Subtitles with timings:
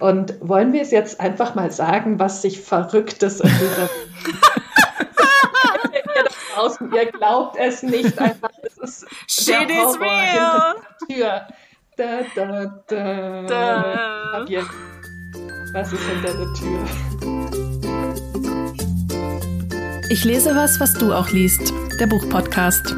[0.00, 3.88] Und wollen wir es jetzt einfach mal sagen, was sich Verrücktes in dieser
[6.54, 8.50] draußen, ihr glaubt es nicht einfach.
[8.62, 10.74] Es ist Shit is real.
[11.08, 11.42] Tür.
[11.96, 13.42] Da, da, da.
[13.46, 14.46] Da.
[15.72, 16.84] Was ist hinter der Tür?
[20.10, 21.72] Ich lese was, was du auch liest.
[22.00, 22.94] Der Buchpodcast.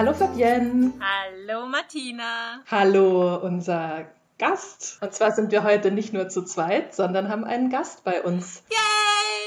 [0.00, 0.94] Hallo Fabienne.
[0.98, 2.62] Hallo Martina.
[2.70, 4.06] Hallo unser
[4.38, 4.96] Gast.
[5.02, 8.62] Und zwar sind wir heute nicht nur zu zweit, sondern haben einen Gast bei uns.
[8.70, 9.39] Yay!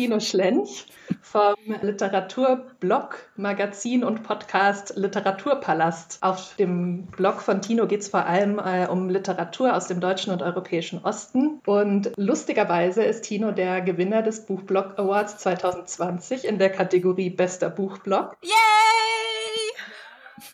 [0.00, 0.86] Tino Schlench
[1.20, 6.16] vom Literaturblog, Magazin und Podcast Literaturpalast.
[6.22, 10.32] Auf dem Blog von Tino geht es vor allem äh, um Literatur aus dem deutschen
[10.32, 11.60] und europäischen Osten.
[11.66, 18.38] Und lustigerweise ist Tino der Gewinner des Buchblog Awards 2020 in der Kategorie Bester Buchblog,
[18.40, 18.52] Yay!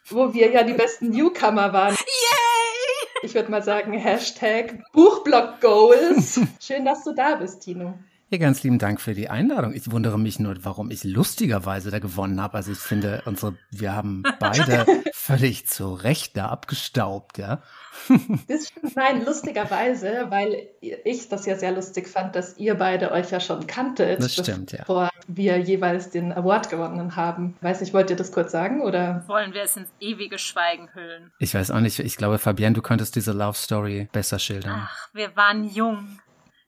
[0.08, 1.94] wo wir ja die besten Newcomer waren.
[1.94, 3.08] Yay!
[3.22, 6.40] Ich würde mal sagen, Hashtag Buchblog Goals.
[6.60, 7.94] Schön, dass du da bist, Tino.
[8.28, 9.72] Ja, ganz lieben Dank für die Einladung.
[9.72, 12.54] Ich wundere mich nur, warum ich lustigerweise da gewonnen habe.
[12.56, 17.62] Also ich finde, unsere, wir haben beide völlig zu Recht da abgestaubt, ja.
[18.48, 18.96] Das stimmt.
[18.96, 23.68] Nein, lustigerweise, weil ich das ja sehr lustig fand, dass ihr beide euch ja schon
[23.68, 24.80] kanntet, Das stimmt, ja.
[24.80, 27.56] bevor wir jeweils den Award gewonnen haben.
[27.60, 29.22] Weiß nicht, wollt ihr das kurz sagen oder?
[29.28, 31.30] Wollen wir es ins ewige Schweigen hüllen?
[31.38, 34.88] Ich weiß auch nicht, ich glaube, Fabienne, du könntest diese Love Story besser schildern.
[34.88, 36.18] Ach, wir waren jung.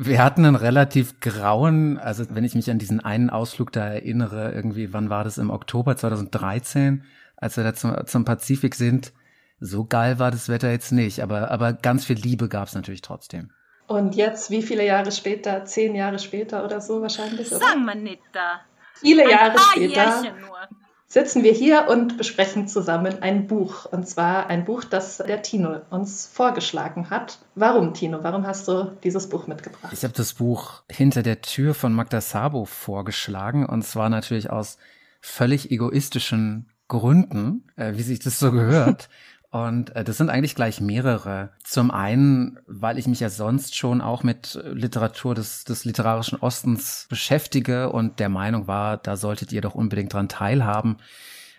[0.00, 4.52] Wir hatten einen relativ grauen, also wenn ich mich an diesen einen Ausflug da erinnere,
[4.52, 5.38] irgendwie, wann war das?
[5.38, 7.02] Im Oktober 2013,
[7.36, 9.12] als wir da zum, zum Pazifik sind.
[9.58, 13.02] So geil war das Wetter jetzt nicht, aber, aber ganz viel Liebe gab es natürlich
[13.02, 13.50] trotzdem.
[13.88, 15.64] Und jetzt, wie viele Jahre später?
[15.64, 17.50] Zehn Jahre später oder so wahrscheinlich?
[17.50, 17.58] Oder?
[17.58, 18.60] Sagen wir nicht da.
[19.00, 20.58] Viele Ein Jahre paar später Jährchen nur.
[21.08, 23.86] Sitzen wir hier und besprechen zusammen ein Buch.
[23.86, 27.38] Und zwar ein Buch, das der Tino uns vorgeschlagen hat.
[27.54, 28.22] Warum, Tino?
[28.22, 29.92] Warum hast du dieses Buch mitgebracht?
[29.92, 34.76] Ich habe das Buch Hinter der Tür von Magda Sabo vorgeschlagen und zwar natürlich aus
[35.20, 39.08] völlig egoistischen Gründen, äh, wie sich das so gehört.
[39.50, 41.50] Und äh, das sind eigentlich gleich mehrere.
[41.64, 47.06] Zum einen, weil ich mich ja sonst schon auch mit Literatur des, des literarischen Ostens
[47.08, 50.98] beschäftige und der Meinung war, da solltet ihr doch unbedingt dran teilhaben.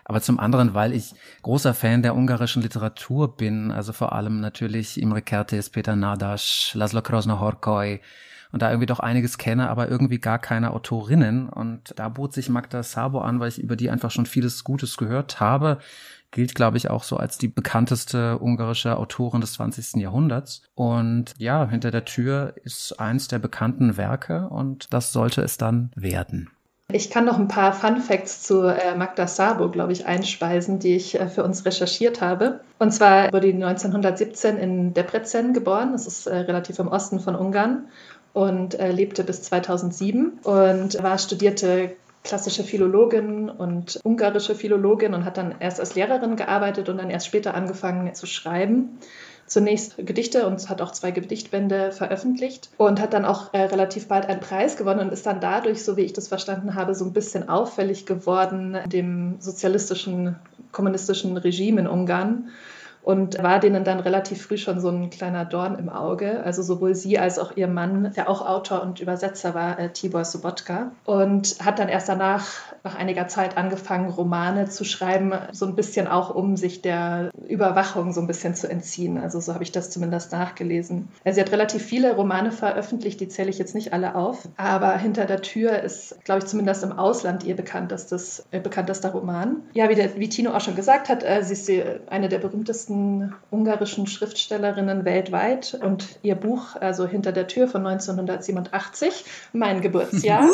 [0.04, 5.00] Aber zum anderen, weil ich großer Fan der ungarischen Literatur bin, also vor allem natürlich
[5.00, 8.00] Imre Kertész, Peter Nadasch, Laszlo Krosno-Horkoy
[8.52, 11.48] und da irgendwie doch einiges kenne, aber irgendwie gar keine Autorinnen.
[11.48, 14.96] Und da bot sich Magda Sabo an, weil ich über die einfach schon vieles Gutes
[14.96, 15.78] gehört habe.
[16.30, 19.96] Gilt, glaube ich, auch so als die bekannteste ungarische Autorin des 20.
[20.00, 20.62] Jahrhunderts.
[20.74, 25.90] Und ja, hinter der Tür ist eins der bekannten Werke und das sollte es dann
[25.96, 26.50] werden.
[26.92, 30.96] Ich kann noch ein paar Fun Facts zu äh, Magda Sabo, glaube ich, einspeisen, die
[30.96, 32.60] ich äh, für uns recherchiert habe.
[32.78, 35.92] Und zwar wurde die 1917 in Debrecen geboren.
[35.92, 37.88] Das ist äh, relativ im Osten von Ungarn
[38.32, 41.92] und äh, lebte bis 2007 und war studierte
[42.22, 47.26] klassische Philologin und ungarische Philologin und hat dann erst als Lehrerin gearbeitet und dann erst
[47.26, 48.98] später angefangen zu schreiben.
[49.46, 54.26] Zunächst Gedichte und hat auch zwei Gedichtbände veröffentlicht und hat dann auch äh, relativ bald
[54.26, 57.12] einen Preis gewonnen und ist dann dadurch, so wie ich das verstanden habe, so ein
[57.12, 60.36] bisschen auffällig geworden dem sozialistischen,
[60.70, 62.50] kommunistischen Regime in Ungarn
[63.02, 66.42] und war denen dann relativ früh schon so ein kleiner Dorn im Auge.
[66.44, 70.24] Also sowohl sie als auch ihr Mann, der auch Autor und Übersetzer war, äh, Tibor
[70.24, 70.92] Sobotka.
[71.04, 72.46] Und hat dann erst danach,
[72.84, 78.12] nach einiger Zeit, angefangen, Romane zu schreiben, so ein bisschen auch, um sich der Überwachung
[78.12, 79.18] so ein bisschen zu entziehen.
[79.18, 81.08] Also so habe ich das zumindest nachgelesen.
[81.24, 84.48] Also sie hat relativ viele Romane veröffentlicht, die zähle ich jetzt nicht alle auf.
[84.56, 89.62] Aber hinter der Tür ist, glaube ich, zumindest im Ausland ihr bekanntestes, äh, bekanntester Roman.
[89.72, 92.38] Ja, wie, der, wie Tino auch schon gesagt hat, äh, sie ist die, eine der
[92.38, 100.48] berühmtesten ungarischen Schriftstellerinnen weltweit und ihr Buch, also Hinter der Tür von 1987, mein Geburtsjahr,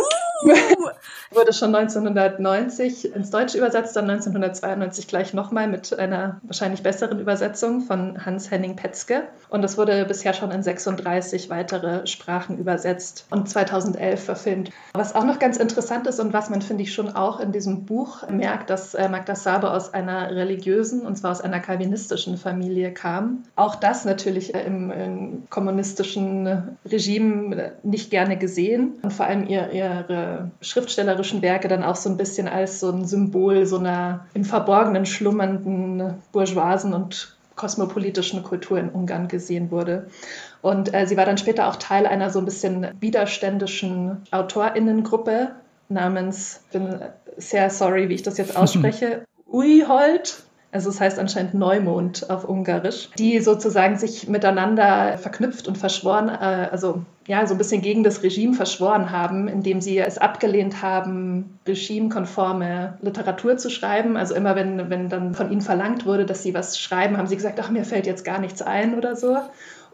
[1.30, 7.80] Wurde schon 1990 ins Deutsche übersetzt, dann 1992 gleich nochmal mit einer wahrscheinlich besseren Übersetzung
[7.80, 9.24] von Hans-Henning Petzke.
[9.48, 14.70] Und es wurde bisher schon in 36 weitere Sprachen übersetzt und 2011 verfilmt.
[14.94, 17.84] Was auch noch ganz interessant ist und was man, finde ich, schon auch in diesem
[17.84, 22.92] Buch merkt, dass äh, Magda Sabe aus einer religiösen, und zwar aus einer kalvinistischen Familie
[22.92, 23.44] kam.
[23.56, 29.70] Auch das natürlich äh, im, im kommunistischen Regime nicht gerne gesehen und vor allem ihr,
[30.26, 34.44] ihre schriftstellerischen Werke dann auch so ein bisschen als so ein Symbol so einer im
[34.44, 40.08] Verborgenen schlummernden bourgeoisen und kosmopolitischen Kultur in Ungarn gesehen wurde.
[40.60, 45.52] Und äh, sie war dann später auch Teil einer so ein bisschen widerständischen AutorInnengruppe
[45.88, 47.00] namens, bin
[47.38, 50.42] sehr sorry, wie ich das jetzt ausspreche, Uihold.
[50.76, 56.68] Also es heißt anscheinend Neumond auf Ungarisch, die sozusagen sich miteinander verknüpft und verschworen, äh,
[56.70, 61.58] also ja, so ein bisschen gegen das Regime verschworen haben, indem sie es abgelehnt haben,
[61.66, 64.18] regimekonforme Literatur zu schreiben.
[64.18, 67.36] Also immer wenn, wenn dann von ihnen verlangt wurde, dass sie was schreiben, haben sie
[67.36, 69.38] gesagt, ach, mir fällt jetzt gar nichts ein oder so.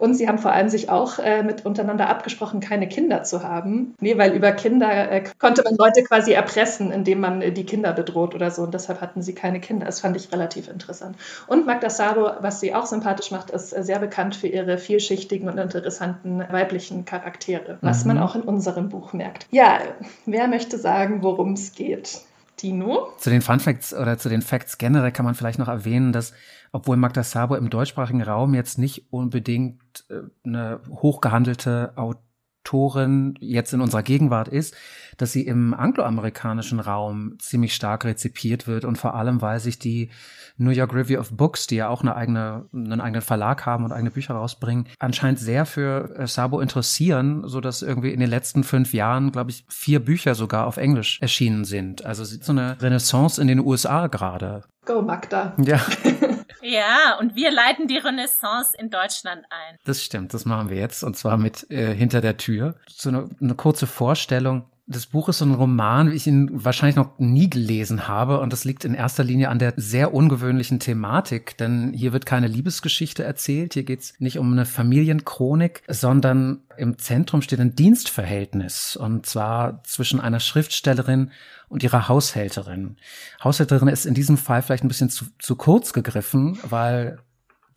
[0.02, 3.94] Und sie haben vor allem sich auch äh, mit untereinander abgesprochen, keine Kinder zu haben.
[4.00, 7.92] Nee, weil über Kinder äh, konnte man Leute quasi erpressen, indem man äh, die Kinder
[7.92, 8.62] bedroht oder so.
[8.64, 9.86] Und deshalb hatten sie keine Kinder.
[9.86, 11.14] Das fand ich relativ interessant.
[11.46, 15.48] Und Magda Sabo, was sie auch sympathisch macht, ist äh, sehr bekannt für ihre vielschichtigen
[15.48, 18.14] und interessanten weiblichen Charaktere, was mhm.
[18.14, 19.46] man auch in unserem Buch merkt.
[19.52, 19.78] Ja,
[20.26, 22.22] wer möchte sagen, worum es geht?
[22.56, 23.08] Tino?
[23.18, 26.32] Zu den Fun Facts oder zu den Facts generell kann man vielleicht noch erwähnen, dass
[26.72, 33.80] obwohl Magda Sabo im deutschsprachigen Raum jetzt nicht unbedingt äh, eine hochgehandelte Autorin jetzt in
[33.80, 34.74] unserer Gegenwart ist,
[35.18, 40.10] dass sie im angloamerikanischen Raum ziemlich stark rezipiert wird und vor allem, weil sich die
[40.56, 43.92] New York Review of Books, die ja auch eine eigene, einen eigenen Verlag haben und
[43.92, 48.64] eigene Bücher rausbringen, anscheinend sehr für äh, Sabo interessieren, so dass irgendwie in den letzten
[48.64, 52.04] fünf Jahren, glaube ich, vier Bücher sogar auf Englisch erschienen sind.
[52.04, 54.62] Also so eine Renaissance in den USA gerade.
[54.84, 55.54] Go Magda.
[55.64, 55.80] Ja.
[56.62, 59.76] Ja, und wir leiten die Renaissance in Deutschland ein.
[59.84, 62.76] Das stimmt, das machen wir jetzt und zwar mit äh, Hinter der Tür.
[62.88, 64.64] So eine, eine kurze Vorstellung.
[64.92, 68.40] Das Buch ist so ein Roman, wie ich ihn wahrscheinlich noch nie gelesen habe.
[68.40, 71.56] Und das liegt in erster Linie an der sehr ungewöhnlichen Thematik.
[71.56, 73.72] Denn hier wird keine Liebesgeschichte erzählt.
[73.72, 78.96] Hier geht es nicht um eine Familienchronik, sondern im Zentrum steht ein Dienstverhältnis.
[78.96, 81.30] Und zwar zwischen einer Schriftstellerin
[81.68, 82.96] und ihrer Haushälterin.
[83.42, 87.18] Haushälterin ist in diesem Fall vielleicht ein bisschen zu, zu kurz gegriffen, weil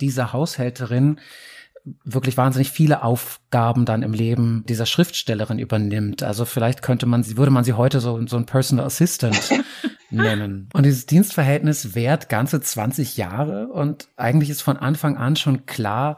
[0.01, 1.19] diese Haushälterin
[2.03, 6.23] wirklich wahnsinnig viele Aufgaben dann im Leben dieser Schriftstellerin übernimmt.
[6.23, 9.53] Also vielleicht könnte man sie, würde man sie heute so, so ein Personal Assistant
[10.09, 10.69] nennen.
[10.73, 16.17] Und dieses Dienstverhältnis währt ganze 20 Jahre und eigentlich ist von Anfang an schon klar,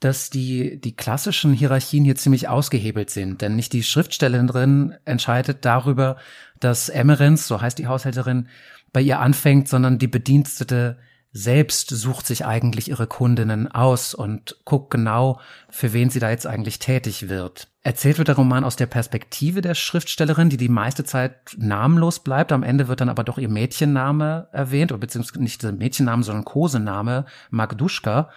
[0.00, 3.42] dass die, die klassischen Hierarchien hier ziemlich ausgehebelt sind.
[3.42, 6.16] Denn nicht die Schriftstellerin entscheidet darüber,
[6.60, 8.48] dass Emerens, so heißt die Haushälterin,
[8.92, 10.98] bei ihr anfängt, sondern die Bedienstete
[11.32, 16.46] selbst sucht sich eigentlich ihre Kundinnen aus und guckt genau, für wen sie da jetzt
[16.46, 17.68] eigentlich tätig wird.
[17.82, 22.52] Erzählt wird der Roman aus der Perspektive der Schriftstellerin, die die meiste Zeit namenlos bleibt.
[22.52, 26.44] Am Ende wird dann aber doch ihr Mädchenname erwähnt, oder beziehungsweise nicht der Mädchenname, sondern
[26.44, 28.30] Kosename, Magduschka.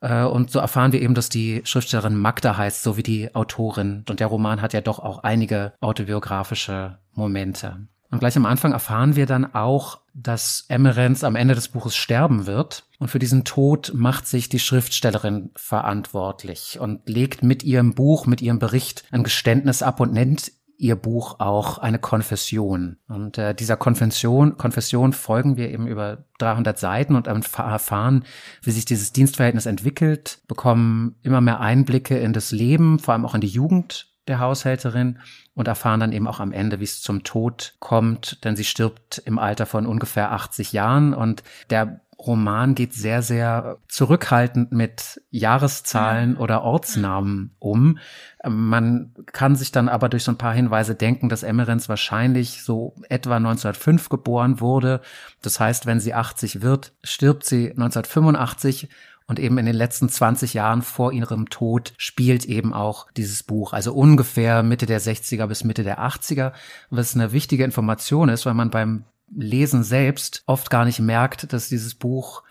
[0.00, 4.04] Äh, und so erfahren wir eben, dass die Schriftstellerin Magda heißt, so wie die Autorin.
[4.08, 7.88] Und der Roman hat ja doch auch einige autobiografische Momente.
[8.10, 12.46] Und gleich am Anfang erfahren wir dann auch, dass Emerenz am Ende des Buches sterben
[12.46, 12.84] wird.
[12.98, 18.40] Und für diesen Tod macht sich die Schriftstellerin verantwortlich und legt mit ihrem Buch, mit
[18.40, 22.98] ihrem Bericht ein Geständnis ab und nennt ihr Buch auch eine Konfession.
[23.08, 28.24] Und äh, dieser Konfession, Konfession folgen wir eben über 300 Seiten und erfahren,
[28.62, 33.34] wie sich dieses Dienstverhältnis entwickelt, bekommen immer mehr Einblicke in das Leben, vor allem auch
[33.34, 35.18] in die Jugend der Haushälterin
[35.54, 39.22] und erfahren dann eben auch am Ende, wie es zum Tod kommt, denn sie stirbt
[39.24, 46.36] im Alter von ungefähr 80 Jahren und der Roman geht sehr, sehr zurückhaltend mit Jahreszahlen
[46.36, 47.98] oder Ortsnamen um.
[48.44, 52.96] Man kann sich dann aber durch so ein paar Hinweise denken, dass Emmerens wahrscheinlich so
[53.08, 55.00] etwa 1905 geboren wurde.
[55.42, 58.88] Das heißt, wenn sie 80 wird, stirbt sie 1985
[59.28, 63.74] und eben in den letzten 20 Jahren vor ihrem Tod spielt eben auch dieses Buch.
[63.74, 66.52] Also ungefähr Mitte der 60er bis Mitte der 80er,
[66.90, 71.68] was eine wichtige Information ist, weil man beim Lesen selbst oft gar nicht merkt, dass
[71.68, 72.42] dieses Buch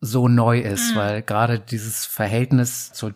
[0.00, 0.96] so neu ist, mhm.
[0.96, 3.10] weil gerade dieses Verhältnis zur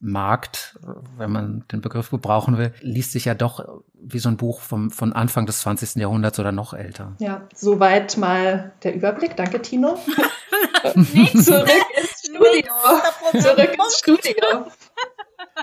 [0.00, 0.78] Dienstmarkt,
[1.16, 4.90] wenn man den Begriff gebrauchen will, liest sich ja doch wie so ein Buch vom,
[4.90, 5.96] von Anfang des 20.
[5.96, 7.12] Jahrhunderts oder noch älter.
[7.18, 9.36] Ja, soweit mal der Überblick.
[9.36, 9.98] Danke, Tino.
[10.82, 12.72] Zurück ins Studio.
[13.32, 14.66] Zurück ins Studio.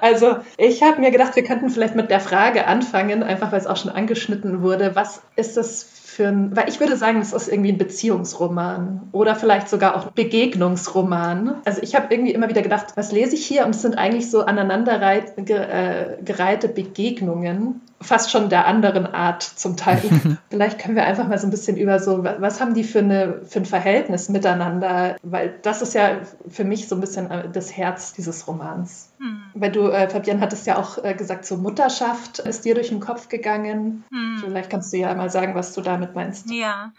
[0.01, 3.68] Also ich habe mir gedacht, wir könnten vielleicht mit der Frage anfangen, einfach weil es
[3.68, 4.96] auch schon angeschnitten wurde.
[4.96, 9.36] Was ist das für ein, weil ich würde sagen, es ist irgendwie ein Beziehungsroman oder
[9.36, 11.58] vielleicht sogar auch ein Begegnungsroman.
[11.63, 13.66] Also ich habe irgendwie immer wieder gedacht, was lese ich hier?
[13.66, 20.01] Und es sind eigentlich so aneinandergereihte Begegnungen fast schon der anderen Art zum Teil.
[20.50, 23.42] Vielleicht können wir einfach mal so ein bisschen über so, was haben die für, eine,
[23.46, 25.18] für ein Verhältnis miteinander?
[25.24, 29.12] Weil das ist ja für mich so ein bisschen äh, das Herz dieses Romans.
[29.19, 29.51] Hm.
[29.53, 33.00] Weil du, äh, Fabian, hattest ja auch äh, gesagt, so Mutterschaft ist dir durch den
[33.00, 34.05] Kopf gegangen.
[34.12, 34.38] Hm.
[34.43, 36.50] Vielleicht kannst du ja mal sagen, was du damit meinst.
[36.50, 36.93] Ja,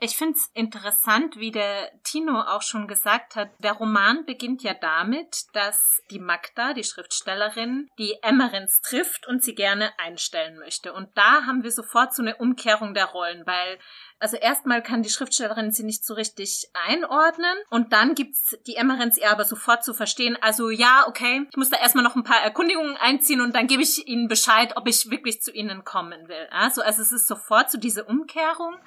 [0.00, 3.50] ich finde es interessant, wie der Tino auch schon gesagt hat.
[3.58, 9.54] Der Roman beginnt ja damit, dass die Magda, die Schriftstellerin, die Emmerins trifft und sie
[9.54, 10.92] gerne einstellen möchte.
[10.92, 13.78] Und da haben wir sofort so eine Umkehrung der Rollen, weil
[14.24, 19.18] also erstmal kann die Schriftstellerin sie nicht so richtig einordnen und dann gibt's die Emmerens
[19.18, 20.38] ihr aber sofort zu verstehen.
[20.40, 23.82] Also ja, okay, ich muss da erstmal noch ein paar Erkundigungen einziehen und dann gebe
[23.82, 26.48] ich ihnen Bescheid, ob ich wirklich zu ihnen kommen will.
[26.50, 28.78] Also, also es ist sofort so diese Umkehrung.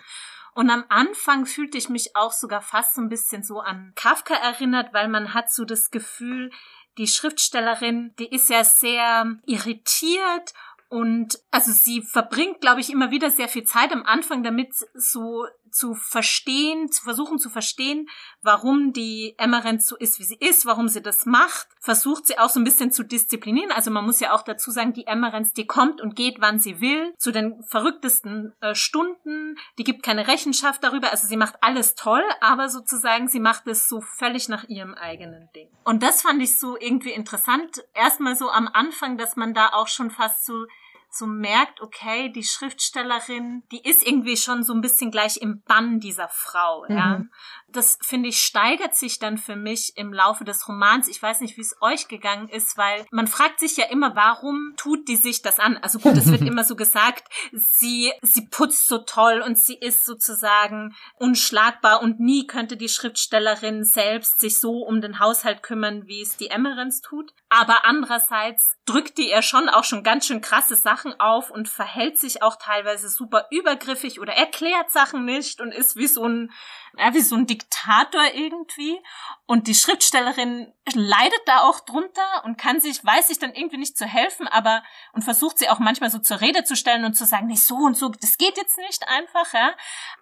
[0.55, 4.33] Und am Anfang fühlte ich mich auch sogar fast so ein bisschen so an Kafka
[4.33, 6.49] erinnert, weil man hat so das Gefühl,
[6.97, 10.55] die Schriftstellerin, die ist ja sehr irritiert
[10.89, 15.45] und also sie verbringt, glaube ich, immer wieder sehr viel Zeit am Anfang damit, so
[15.71, 18.07] zu verstehen, zu versuchen zu verstehen,
[18.41, 22.49] warum die Emmerens so ist, wie sie ist, warum sie das macht, versucht sie auch
[22.49, 23.71] so ein bisschen zu disziplinieren.
[23.71, 26.81] Also man muss ja auch dazu sagen, die Emmerens, die kommt und geht, wann sie
[26.81, 31.95] will, zu den verrücktesten äh, Stunden, die gibt keine Rechenschaft darüber, also sie macht alles
[31.95, 35.69] toll, aber sozusagen sie macht es so völlig nach ihrem eigenen Ding.
[35.83, 39.87] Und das fand ich so irgendwie interessant, erstmal so am Anfang, dass man da auch
[39.87, 40.65] schon fast so
[41.09, 45.99] so merkt, okay, die Schriftstellerin, die ist irgendwie schon so ein bisschen gleich im Bann
[45.99, 46.97] dieser Frau, mhm.
[46.97, 47.21] ja.
[47.69, 51.09] Das finde ich steigert sich dann für mich im Laufe des Romans.
[51.09, 54.73] Ich weiß nicht, wie es euch gegangen ist, weil man fragt sich ja immer, warum
[54.77, 55.77] tut die sich das an?
[55.77, 60.05] Also gut, es wird immer so gesagt, sie, sie putzt so toll und sie ist
[60.05, 66.21] sozusagen unschlagbar und nie könnte die Schriftstellerin selbst sich so um den Haushalt kümmern, wie
[66.21, 67.33] es die Emmerens tut.
[67.49, 72.17] Aber andererseits drückt die ihr schon auch schon ganz schön krasse Sachen auf und verhält
[72.17, 76.51] sich auch teilweise super übergriffig oder erklärt Sachen nicht und ist wie so ein
[76.97, 78.99] ja, wie so ein Diktator irgendwie.
[79.45, 83.97] Und die Schriftstellerin leidet da auch drunter und kann sich, weiß sich dann irgendwie nicht
[83.97, 87.25] zu helfen, aber und versucht sie auch manchmal so zur Rede zu stellen und zu
[87.25, 89.71] sagen, nicht so und so, das geht jetzt nicht einfach, ja.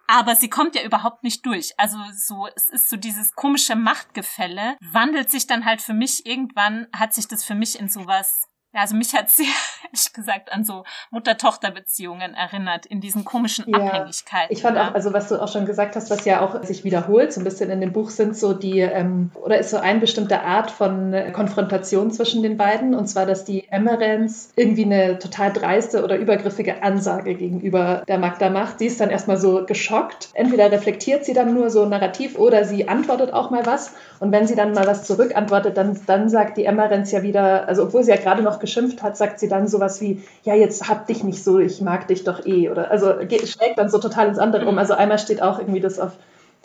[0.08, 1.74] Aber sie kommt ja überhaupt nicht durch.
[1.80, 6.88] Also so, es ist so dieses komische Machtgefälle, wandelt sich dann halt für mich irgendwann,
[6.96, 9.46] hat sich das für mich in sowas ja, also mich hat sehr,
[9.86, 14.54] ehrlich gesagt, an so Mutter-Tochter-Beziehungen erinnert, in diesen komischen ja, Abhängigkeiten.
[14.54, 17.32] Ich fand auch, also was du auch schon gesagt hast, was ja auch sich wiederholt,
[17.32, 20.42] so ein bisschen in dem Buch sind so die, ähm, oder ist so eine bestimmte
[20.42, 25.54] Art von äh, Konfrontation zwischen den beiden, und zwar, dass die Emmerens irgendwie eine total
[25.54, 28.80] dreiste oder übergriffige Ansage gegenüber der Magda macht.
[28.80, 30.30] Sie ist dann erstmal so geschockt.
[30.34, 33.94] Entweder reflektiert sie dann nur so narrativ oder sie antwortet auch mal was.
[34.20, 37.84] Und wenn sie dann mal was zurückantwortet, dann, dann sagt die Emmerens ja wieder, also
[37.84, 41.08] obwohl sie ja gerade noch geschimpft hat, sagt sie dann sowas wie, ja, jetzt hab
[41.08, 42.70] dich nicht so, ich mag dich doch eh.
[42.70, 44.78] Oder also schlägt dann so total ins andere um.
[44.78, 46.14] Also einmal steht auch irgendwie das auf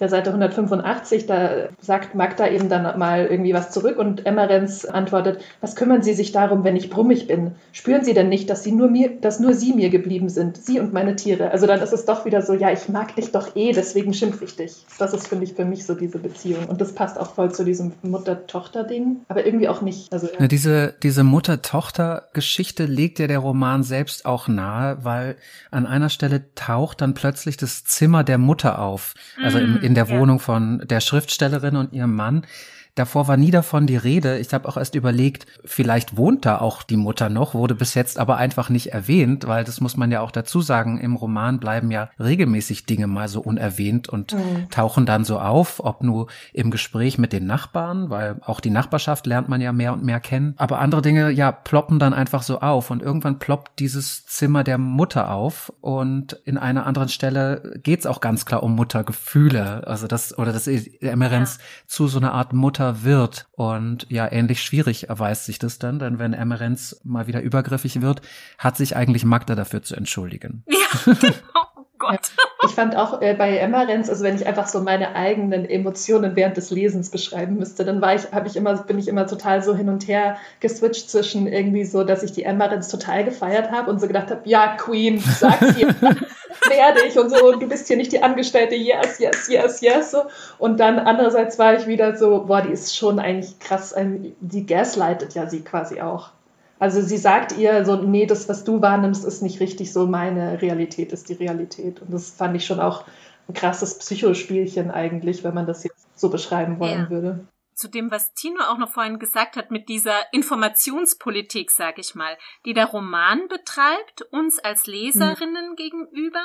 [0.00, 5.42] der Seite 185, da sagt Magda eben dann mal irgendwie was zurück und Emmerens antwortet,
[5.60, 7.52] was kümmern Sie sich darum, wenn ich brummig bin?
[7.72, 10.80] Spüren Sie denn nicht, dass Sie nur mir, dass nur Sie mir geblieben sind, Sie
[10.80, 11.50] und meine Tiere?
[11.50, 14.40] Also dann ist es doch wieder so, ja, ich mag dich doch eh, deswegen schimpf
[14.40, 14.86] ich dich.
[14.98, 16.66] Das ist, finde ich, für mich so diese Beziehung.
[16.66, 20.10] Und das passt auch voll zu diesem Mutter-Tochter-Ding, aber irgendwie auch nicht.
[20.12, 20.48] Also, ja.
[20.48, 25.36] diese, diese Mutter-Tochter-Geschichte legt ja der Roman selbst auch nahe, weil
[25.70, 29.14] an einer Stelle taucht dann plötzlich das Zimmer der Mutter auf.
[29.42, 32.46] Also im, in der Wohnung von der Schriftstellerin und ihrem Mann.
[32.94, 34.38] Davor war nie davon die Rede.
[34.38, 38.18] Ich habe auch erst überlegt, vielleicht wohnt da auch die Mutter noch, wurde bis jetzt
[38.18, 41.90] aber einfach nicht erwähnt, weil das muss man ja auch dazu sagen, im Roman bleiben
[41.90, 44.68] ja regelmäßig Dinge mal so unerwähnt und mhm.
[44.70, 49.26] tauchen dann so auf, ob nur im Gespräch mit den Nachbarn, weil auch die Nachbarschaft
[49.26, 50.54] lernt man ja mehr und mehr kennen.
[50.56, 54.78] Aber andere Dinge, ja, ploppen dann einfach so auf und irgendwann ploppt dieses Zimmer der
[54.78, 59.86] Mutter auf und in einer anderen Stelle geht's auch ganz klar um Muttergefühle.
[59.86, 61.64] Also das, oder das Emerenz ja.
[61.86, 63.46] zu so einer Art Mutter wird.
[63.52, 68.22] Und ja, ähnlich schwierig erweist sich das dann, denn wenn Emerenz mal wieder übergriffig wird,
[68.58, 70.64] hat sich eigentlich Magda dafür zu entschuldigen.
[71.06, 71.34] Ja, genau.
[71.76, 72.32] Oh Gott.
[72.64, 76.56] Ich fand auch äh, bei Emmerenz, also wenn ich einfach so meine eigenen Emotionen während
[76.56, 79.74] des Lesens beschreiben müsste, dann war ich, habe ich immer, bin ich immer total so
[79.74, 84.00] hin und her geswitcht zwischen irgendwie so, dass ich die Emmerenz total gefeiert habe und
[84.00, 85.94] so gedacht habe, ja, Queen, sag's ihr.
[86.68, 90.10] werde ich und so, du bist hier nicht die Angestellte, yes, yes, yes, yes.
[90.10, 90.22] So.
[90.58, 93.94] Und dann andererseits war ich wieder so, boah, die ist schon eigentlich krass,
[94.40, 96.30] die gaslightet ja sie quasi auch.
[96.78, 100.62] Also sie sagt ihr so, nee, das, was du wahrnimmst, ist nicht richtig so, meine
[100.62, 102.00] Realität ist die Realität.
[102.00, 103.04] Und das fand ich schon auch
[103.48, 107.10] ein krasses Psychospielchen eigentlich, wenn man das jetzt so beschreiben wollen ja.
[107.10, 107.40] würde
[107.80, 112.36] zu dem, was Tino auch noch vorhin gesagt hat, mit dieser Informationspolitik, sag ich mal,
[112.64, 115.76] die der Roman betreibt, uns als Leserinnen mhm.
[115.76, 116.44] gegenüber,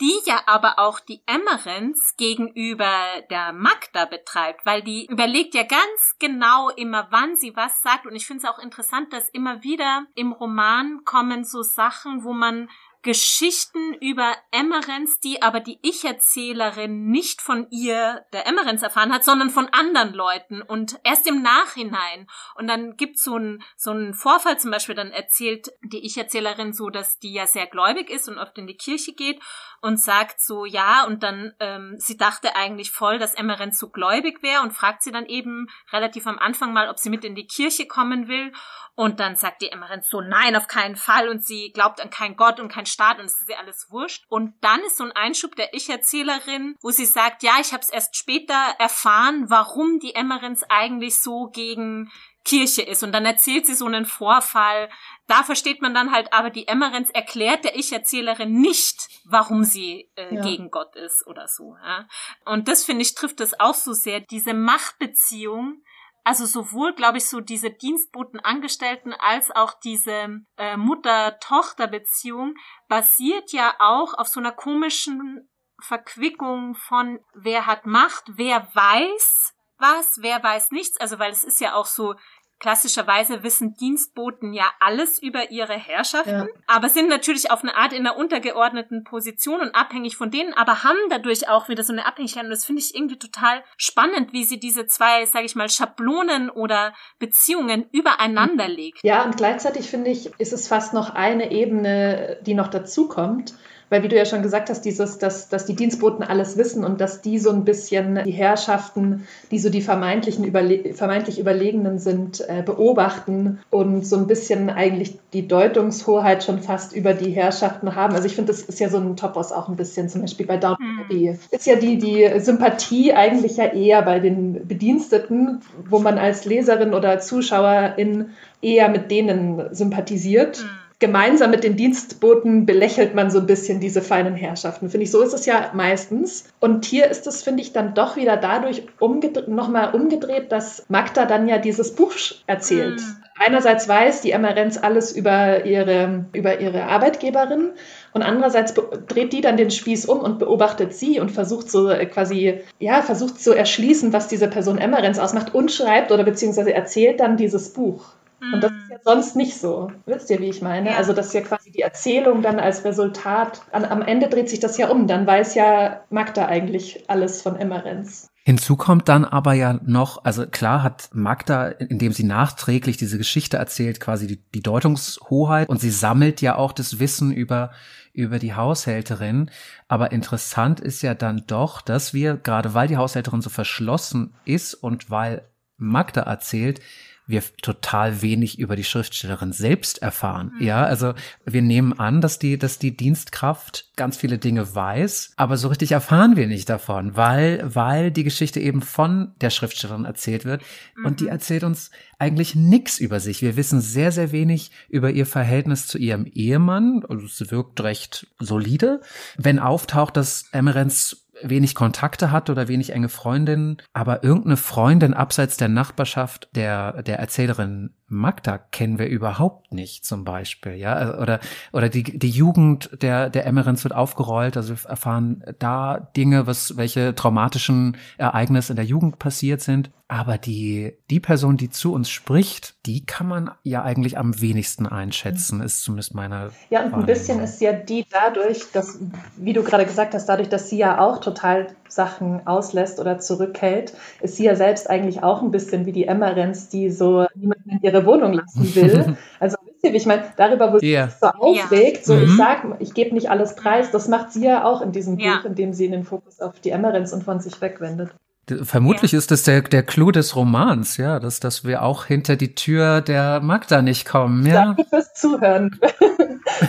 [0.00, 2.92] die ja aber auch die Emmerens gegenüber
[3.30, 8.06] der Magda betreibt, weil die überlegt ja ganz genau immer, wann sie was sagt.
[8.06, 12.34] Und ich finde es auch interessant, dass immer wieder im Roman kommen so Sachen, wo
[12.34, 12.68] man
[13.06, 19.50] Geschichten über Emmerens, die aber die Ich-Erzählerin nicht von ihr, der Emmerens, erfahren hat, sondern
[19.50, 22.26] von anderen Leuten und erst im Nachhinein.
[22.56, 26.90] Und dann gibt so ein so einen Vorfall zum Beispiel, dann erzählt die Ich-Erzählerin so,
[26.90, 29.40] dass die ja sehr gläubig ist und oft in die Kirche geht
[29.80, 34.42] und sagt so, ja, und dann, ähm, sie dachte eigentlich voll, dass Emmerens so gläubig
[34.42, 37.46] wäre und fragt sie dann eben relativ am Anfang mal, ob sie mit in die
[37.46, 38.52] Kirche kommen will.
[38.94, 41.28] Und dann sagt die Emmerens so, nein, auf keinen Fall.
[41.28, 44.24] Und sie glaubt an keinen Gott und keinen Staat und es ist ihr alles wurscht.
[44.28, 47.90] Und dann ist so ein Einschub der Ich-Erzählerin, wo sie sagt, ja, ich habe es
[47.90, 52.10] erst später erfahren, warum die Emmerens eigentlich so gegen
[52.46, 53.02] Kirche ist.
[53.02, 54.88] Und dann erzählt sie so einen Vorfall.
[55.26, 60.34] Da versteht man dann halt, aber die Emmerens erklärt der Ich-Erzählerin nicht, warum sie äh,
[60.34, 60.42] ja.
[60.42, 61.76] gegen Gott ist oder so.
[61.84, 62.08] Ja?
[62.46, 64.20] Und das finde ich trifft das auch so sehr.
[64.20, 65.82] Diese Machtbeziehung,
[66.26, 72.54] also sowohl, glaube ich, so diese Dienstbotenangestellten als auch diese äh, Mutter-Tochter-Beziehung
[72.88, 75.48] basiert ja auch auf so einer komischen
[75.80, 80.98] Verquickung von wer hat Macht, wer weiß was, wer weiß nichts.
[81.00, 82.16] Also weil es ist ja auch so
[82.58, 86.46] Klassischerweise wissen Dienstboten ja alles über ihre Herrschaften, ja.
[86.66, 90.82] aber sind natürlich auf eine Art in einer untergeordneten Position und abhängig von denen, aber
[90.82, 92.44] haben dadurch auch wieder so eine Abhängigkeit.
[92.44, 96.48] Und das finde ich irgendwie total spannend, wie sie diese zwei, sage ich mal, Schablonen
[96.48, 99.00] oder Beziehungen übereinander legt.
[99.02, 103.54] Ja, und gleichzeitig finde ich, ist es fast noch eine Ebene, die noch dazukommt.
[103.88, 107.00] Weil, wie du ja schon gesagt hast, dieses, dass, dass die Dienstboten alles wissen und
[107.00, 112.40] dass die so ein bisschen die Herrschaften, die so die vermeintlichen Überle vermeintlich Überlegenen sind,
[112.48, 118.14] äh, beobachten und so ein bisschen eigentlich die Deutungshoheit schon fast über die Herrschaften haben.
[118.14, 120.56] Also ich finde, das ist ja so ein Topos auch ein bisschen, zum Beispiel bei
[120.56, 121.04] Downton hm.
[121.04, 121.38] Abbey.
[121.50, 126.92] Ist ja die, die Sympathie eigentlich ja eher bei den Bediensteten, wo man als Leserin
[126.92, 130.64] oder Zuschauerin eher mit denen sympathisiert.
[130.64, 134.88] Mhm gemeinsam mit den Dienstboten belächelt man so ein bisschen diese feinen Herrschaften.
[134.88, 136.44] Finde ich, so ist es ja meistens.
[136.58, 141.26] Und hier ist es, finde ich, dann doch wieder dadurch umgedreht, nochmal umgedreht, dass Magda
[141.26, 142.12] dann ja dieses Buch
[142.46, 143.00] erzählt.
[143.00, 143.16] Mhm.
[143.38, 147.72] Einerseits weiß die Emma Renz alles über ihre, über ihre Arbeitgeberin
[148.14, 152.06] und andererseits dreht die dann den Spieß um und beobachtet sie und versucht so äh,
[152.06, 156.72] quasi, ja, versucht zu erschließen, was diese Person Emma Renz ausmacht und schreibt oder beziehungsweise
[156.72, 158.15] erzählt dann dieses Buch.
[158.52, 159.90] Und das ist ja sonst nicht so.
[160.06, 160.90] Wisst ihr, wie ich meine?
[160.90, 160.96] Ja.
[160.96, 163.62] Also, das ist ja quasi die Erzählung dann als Resultat.
[163.72, 165.06] An, am Ende dreht sich das ja um.
[165.06, 168.28] Dann weiß ja Magda eigentlich alles von Emmerenz.
[168.44, 173.56] Hinzu kommt dann aber ja noch, also klar hat Magda, indem sie nachträglich diese Geschichte
[173.56, 177.72] erzählt, quasi die, die Deutungshoheit und sie sammelt ja auch das Wissen über,
[178.12, 179.50] über die Haushälterin.
[179.88, 184.74] Aber interessant ist ja dann doch, dass wir, gerade weil die Haushälterin so verschlossen ist
[184.74, 185.42] und weil
[185.76, 186.80] Magda erzählt,
[187.26, 190.52] wir total wenig über die Schriftstellerin selbst erfahren.
[190.58, 190.66] Mhm.
[190.66, 195.56] Ja, also wir nehmen an, dass die, dass die Dienstkraft ganz viele Dinge weiß, aber
[195.56, 200.44] so richtig erfahren wir nicht davon, weil, weil die Geschichte eben von der Schriftstellerin erzählt
[200.44, 200.62] wird
[200.96, 201.06] mhm.
[201.06, 201.30] und die mhm.
[201.30, 203.42] erzählt uns eigentlich nichts über sich.
[203.42, 207.04] Wir wissen sehr, sehr wenig über ihr Verhältnis zu ihrem Ehemann.
[207.08, 209.00] Also sie wirkt recht solide.
[209.36, 215.56] Wenn auftaucht, dass Emerenz wenig Kontakte hat oder wenig enge Freundinnen, aber irgendeine Freundin abseits
[215.56, 221.40] der Nachbarschaft der, der Erzählerin Magda kennen wir überhaupt nicht zum Beispiel, ja, oder,
[221.72, 226.76] oder die, die Jugend der, der Emmerins wird aufgerollt, also wir erfahren da Dinge, was,
[226.76, 229.90] welche traumatischen Ereignisse in der Jugend passiert sind.
[230.08, 234.86] Aber die, die Person, die zu uns spricht, die kann man ja eigentlich am wenigsten
[234.86, 236.52] einschätzen, ist zumindest meine.
[236.70, 239.00] Ja, und ein bisschen ist ja die dadurch, dass,
[239.36, 243.92] wie du gerade gesagt hast, dadurch, dass sie ja auch total Sachen auslässt oder zurückhält,
[244.20, 247.80] ist sie ja selbst eigentlich auch ein bisschen wie die Emmerens, die so niemanden in
[247.82, 249.16] ihre Wohnung lassen will.
[249.38, 251.08] Also wisst ihr, wie ich meine, darüber, wo yeah.
[251.08, 252.24] sie sich so aufregt, so mhm.
[252.24, 255.36] ich sag, ich gebe nicht alles preis, das macht sie ja auch in diesem ja.
[255.36, 258.14] Buch, in dem sie den Fokus auf die Emmerens und von sich wegwendet.
[258.62, 259.18] Vermutlich ja.
[259.18, 263.00] ist das der, der Clou des Romans, ja, dass, dass wir auch hinter die Tür
[263.00, 264.66] der Magda nicht kommen, ja.
[264.66, 265.78] Danke fürs Zuhören.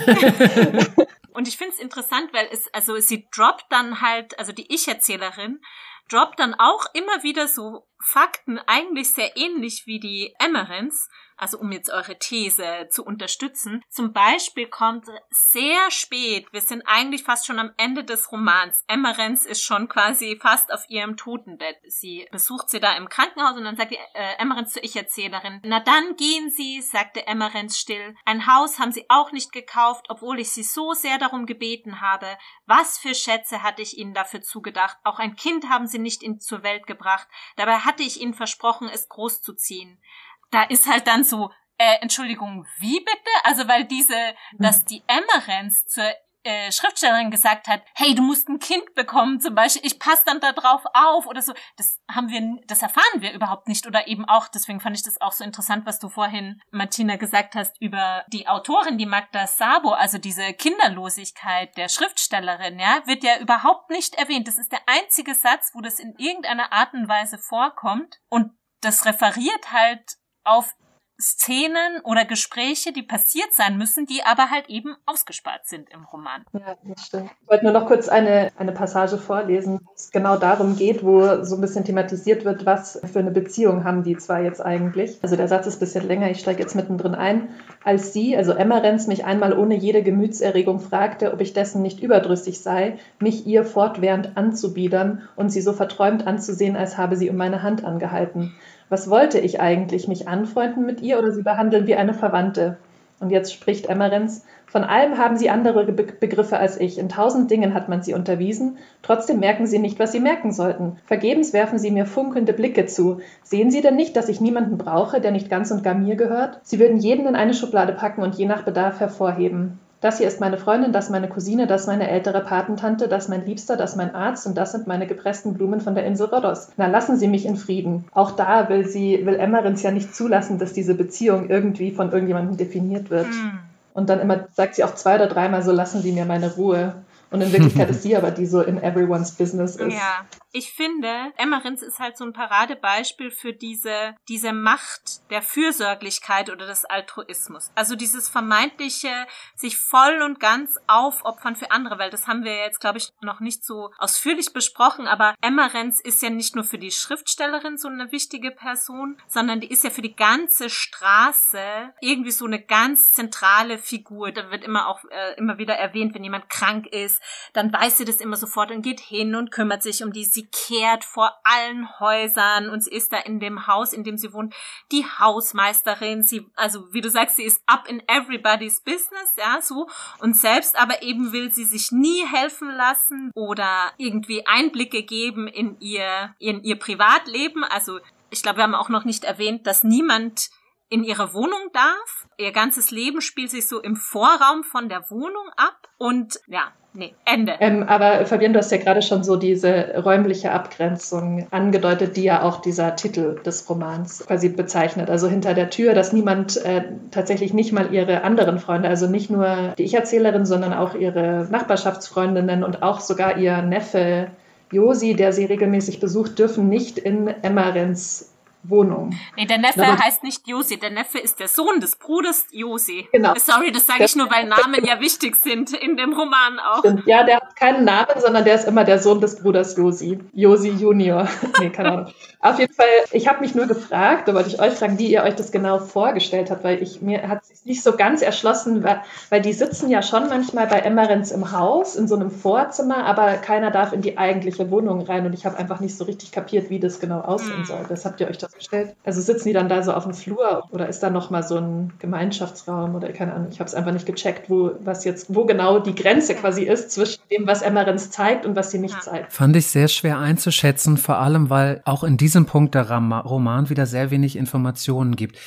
[1.38, 5.62] Und ich finde es interessant, weil es, also sie droppt dann halt, also die Ich-Erzählerin
[6.10, 11.72] droppt dann auch immer wieder so Fakten, eigentlich sehr ähnlich wie die Emmerens, also um
[11.72, 13.84] jetzt eure These zu unterstützen.
[13.90, 18.84] Zum Beispiel kommt sehr spät, wir sind eigentlich fast schon am Ende des Romans.
[18.88, 21.78] Emmerenz ist schon quasi fast auf ihrem Totenbett.
[21.88, 25.80] Sie besucht sie da im Krankenhaus und dann sagt die, äh, Emmerenz zur Ich-Erzählerin, na
[25.80, 28.16] dann gehen Sie, sagte Emmerenz still.
[28.26, 32.28] Ein Haus haben Sie auch nicht gekauft, obwohl ich Sie so sehr darum gebeten habe.
[32.66, 34.98] Was für Schätze hatte ich Ihnen dafür zugedacht?
[35.04, 37.28] Auch ein Kind haben Sie nicht in, zur Welt gebracht.
[37.56, 40.02] Dabei hatte ich Ihnen versprochen, es großzuziehen.
[40.52, 43.32] Da ist halt dann so, äh, Entschuldigung, wie bitte?
[43.44, 44.16] Also weil diese,
[44.58, 46.12] dass die Emmerenz zur
[46.48, 50.40] äh, Schriftstellerin gesagt hat, hey, du musst ein Kind bekommen zum Beispiel, ich passe dann
[50.40, 51.54] da drauf auf oder so.
[51.76, 55.20] Das haben wir, das erfahren wir überhaupt nicht oder eben auch, deswegen fand ich das
[55.20, 59.92] auch so interessant, was du vorhin, Martina, gesagt hast über die Autorin, die Magda Sabo,
[59.92, 64.48] also diese Kinderlosigkeit der Schriftstellerin, ja, wird ja überhaupt nicht erwähnt.
[64.48, 69.06] Das ist der einzige Satz, wo das in irgendeiner Art und Weise vorkommt und das
[69.06, 70.74] referiert halt auf
[71.20, 76.46] Szenen oder Gespräche, die passiert sein müssen, die aber halt eben ausgespart sind im Roman.
[76.54, 77.32] Ja, das stimmt.
[77.42, 81.44] Ich wollte nur noch kurz eine, eine Passage vorlesen, wo es genau darum geht, wo
[81.44, 85.18] so ein bisschen thematisiert wird, was für eine Beziehung haben die zwei jetzt eigentlich.
[85.24, 87.50] Also der Satz ist ein bisschen länger, ich steige jetzt mittendrin ein.
[87.84, 92.00] Als sie, also Emma Renz, mich einmal ohne jede Gemütserregung fragte, ob ich dessen nicht
[92.00, 97.38] überdrüssig sei, mich ihr fortwährend anzubiedern und sie so verträumt anzusehen, als habe sie um
[97.38, 98.54] meine Hand angehalten.
[98.90, 100.08] Was wollte ich eigentlich?
[100.08, 102.78] Mich anfreunden mit ihr oder sie behandeln wie eine Verwandte?
[103.20, 107.00] Und jetzt spricht Emmerenz, von allem haben sie andere Be Begriffe als ich.
[107.00, 108.78] In tausend Dingen hat man sie unterwiesen.
[109.02, 110.98] Trotzdem merken sie nicht, was sie merken sollten.
[111.06, 113.20] Vergebens werfen sie mir funkelnde Blicke zu.
[113.44, 116.60] Sehen sie denn nicht, dass ich niemanden brauche, der nicht ganz und gar mir gehört?
[116.64, 119.80] Sie würden jeden in eine Schublade packen und je nach Bedarf hervorheben.
[120.08, 123.76] Das hier ist meine Freundin, das meine Cousine, das meine ältere Patentante, das mein Liebster,
[123.76, 126.70] das mein Arzt und das sind meine gepressten Blumen von der Insel Rhodos.
[126.78, 128.06] Na, lassen Sie mich in Frieden.
[128.14, 132.56] Auch da will sie, will Emmerins ja nicht zulassen, dass diese Beziehung irgendwie von irgendjemandem
[132.56, 133.28] definiert wird.
[133.28, 133.60] Hm.
[133.94, 136.96] Und dann immer sagt sie auch zwei oder dreimal so, lassen Sie mir meine Ruhe.
[137.30, 139.92] Und in Wirklichkeit ist sie aber die so in everyone's business ist.
[139.92, 140.24] Ja,
[140.58, 146.66] ich finde, Emmerins ist halt so ein Paradebeispiel für diese, diese Macht der Fürsorglichkeit oder
[146.66, 147.70] des Altruismus.
[147.76, 152.80] Also dieses vermeintliche, sich voll und ganz aufopfern für andere, weil das haben wir jetzt,
[152.80, 156.92] glaube ich, noch nicht so ausführlich besprochen, aber Emmerens ist ja nicht nur für die
[156.92, 162.46] Schriftstellerin so eine wichtige Person, sondern die ist ja für die ganze Straße irgendwie so
[162.46, 164.32] eine ganz zentrale Figur.
[164.32, 167.22] Da wird immer auch äh, immer wieder erwähnt, wenn jemand krank ist,
[167.54, 170.47] dann weiß sie das immer sofort und geht hin und kümmert sich um die sie
[170.52, 174.54] kehrt vor allen Häusern und sie ist da in dem Haus, in dem sie wohnt,
[174.92, 176.24] die Hausmeisterin.
[176.24, 179.88] Sie, also wie du sagst, sie ist up in everybody's business, ja, so.
[180.20, 185.80] Und selbst aber eben will sie sich nie helfen lassen oder irgendwie Einblicke geben in
[185.80, 187.64] ihr, in ihr Privatleben.
[187.64, 190.50] Also ich glaube, wir haben auch noch nicht erwähnt, dass niemand
[190.90, 192.28] in ihre Wohnung darf.
[192.38, 195.88] Ihr ganzes Leben spielt sich so im Vorraum von der Wohnung ab.
[195.98, 197.54] Und ja, Nee, Ende.
[197.60, 202.42] Ähm, aber Fabian, du hast ja gerade schon so diese räumliche Abgrenzung angedeutet, die ja
[202.42, 205.08] auch dieser Titel des Romans quasi bezeichnet.
[205.08, 209.30] Also hinter der Tür, dass niemand äh, tatsächlich nicht mal ihre anderen Freunde, also nicht
[209.30, 214.32] nur die Ich-Erzählerin, sondern auch ihre Nachbarschaftsfreundinnen und auch sogar ihr Neffe
[214.72, 219.12] Josi, der sie regelmäßig besucht, dürfen nicht in Emmerens Wohnung.
[219.36, 223.08] Nee, der Neffe Na, heißt nicht Josi, der Neffe ist der Sohn des Bruders Josi.
[223.12, 223.34] Genau.
[223.38, 226.80] Sorry, das sage ich nur, weil Namen ja wichtig sind in dem Roman auch.
[226.80, 227.06] Stimmt.
[227.06, 230.20] Ja, der hat keinen Namen, sondern der ist immer der Sohn des Bruders Josi.
[230.34, 231.28] Josi Junior.
[231.60, 232.14] nee, keine Ahnung.
[232.40, 235.24] Auf jeden Fall, ich habe mich nur gefragt, da wollte ich euch fragen, wie ihr
[235.24, 239.02] euch das genau vorgestellt habt, weil ich mir hat es nicht so ganz erschlossen, weil,
[239.30, 243.34] weil die sitzen ja schon manchmal bei Emmerens im Haus, in so einem Vorzimmer, aber
[243.34, 246.70] keiner darf in die eigentliche Wohnung rein und ich habe einfach nicht so richtig kapiert,
[246.70, 247.66] wie das genau aussehen hm.
[247.66, 247.86] soll.
[247.90, 248.96] Das habt ihr euch das gestellt?
[249.04, 251.94] Also sitzen die dann da so auf dem Flur oder ist da nochmal so ein
[252.00, 255.80] Gemeinschaftsraum oder keine Ahnung, ich habe es einfach nicht gecheckt, wo was jetzt, wo genau
[255.80, 259.34] die Grenze quasi ist zwischen dem, was Emmerens zeigt und was sie nicht zeigt.
[259.34, 263.86] Fand ich sehr schwer einzuschätzen, vor allem, weil auch in diesem Punkt der Roman wieder
[263.86, 265.38] sehr wenig Informationen gibt.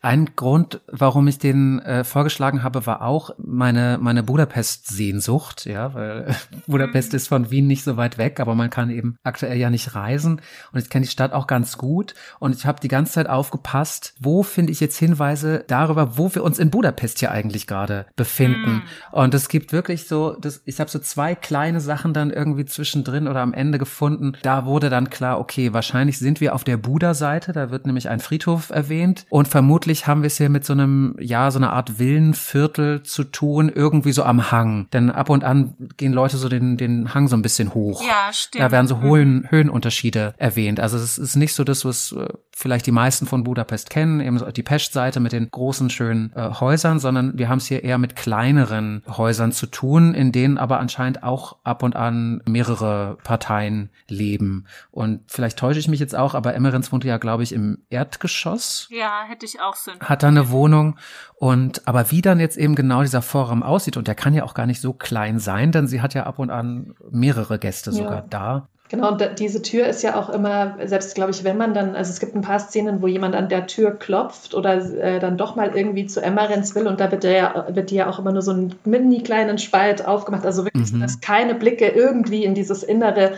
[0.00, 6.36] Ein Grund, warum ich den äh, vorgeschlagen habe, war auch meine, meine Budapest-Sehnsucht, ja, weil
[6.68, 9.96] Budapest ist von Wien nicht so weit weg, aber man kann eben aktuell ja nicht
[9.96, 10.40] reisen.
[10.72, 12.14] Und ich kenne die Stadt auch ganz gut.
[12.38, 16.44] Und ich habe die ganze Zeit aufgepasst, wo finde ich jetzt Hinweise darüber, wo wir
[16.44, 18.82] uns in Budapest hier eigentlich gerade befinden.
[19.12, 19.14] Mm.
[19.14, 23.26] Und es gibt wirklich so, das, ich habe so zwei kleine Sachen dann irgendwie zwischendrin
[23.26, 24.34] oder am Ende gefunden.
[24.42, 28.20] Da wurde dann klar, okay, wahrscheinlich sind wir auf der Buda-Seite, da wird nämlich ein
[28.20, 29.26] Friedhof erwähnt.
[29.28, 33.02] Und vermutlich vermutlich haben wir es hier mit so einem, ja, so einer Art Villenviertel
[33.02, 34.88] zu tun, irgendwie so am Hang.
[34.92, 38.02] Denn ab und an gehen Leute so den, den Hang so ein bisschen hoch.
[38.02, 38.62] Ja, stimmt.
[38.62, 40.80] Da werden so Höhen, Höhenunterschiede erwähnt.
[40.80, 42.14] Also es ist nicht so das, was,
[42.58, 46.98] vielleicht die meisten von Budapest kennen, eben die Pest-Seite mit den großen, schönen äh, Häusern,
[46.98, 51.22] sondern wir haben es hier eher mit kleineren Häusern zu tun, in denen aber anscheinend
[51.22, 54.66] auch ab und an mehrere Parteien leben.
[54.90, 58.88] Und vielleicht täusche ich mich jetzt auch, aber Emmerens wohnt ja, glaube ich, im Erdgeschoss.
[58.90, 59.92] Ja, hätte ich auch so.
[60.00, 60.96] Hat da eine Wohnung.
[61.36, 64.54] Und aber wie dann jetzt eben genau dieser Vorraum aussieht, und der kann ja auch
[64.54, 68.14] gar nicht so klein sein, denn sie hat ja ab und an mehrere Gäste sogar
[68.14, 68.26] ja.
[68.28, 68.68] da.
[68.90, 72.10] Genau, und diese Tür ist ja auch immer, selbst glaube ich, wenn man dann, also
[72.10, 75.56] es gibt ein paar Szenen, wo jemand an der Tür klopft oder äh, dann doch
[75.56, 78.18] mal irgendwie zu Emma Emmerens will und da wird, der ja, wird die ja auch
[78.18, 81.00] immer nur so einen mini kleinen Spalt aufgemacht, also wirklich, mhm.
[81.00, 83.32] dass keine Blicke irgendwie in dieses Innere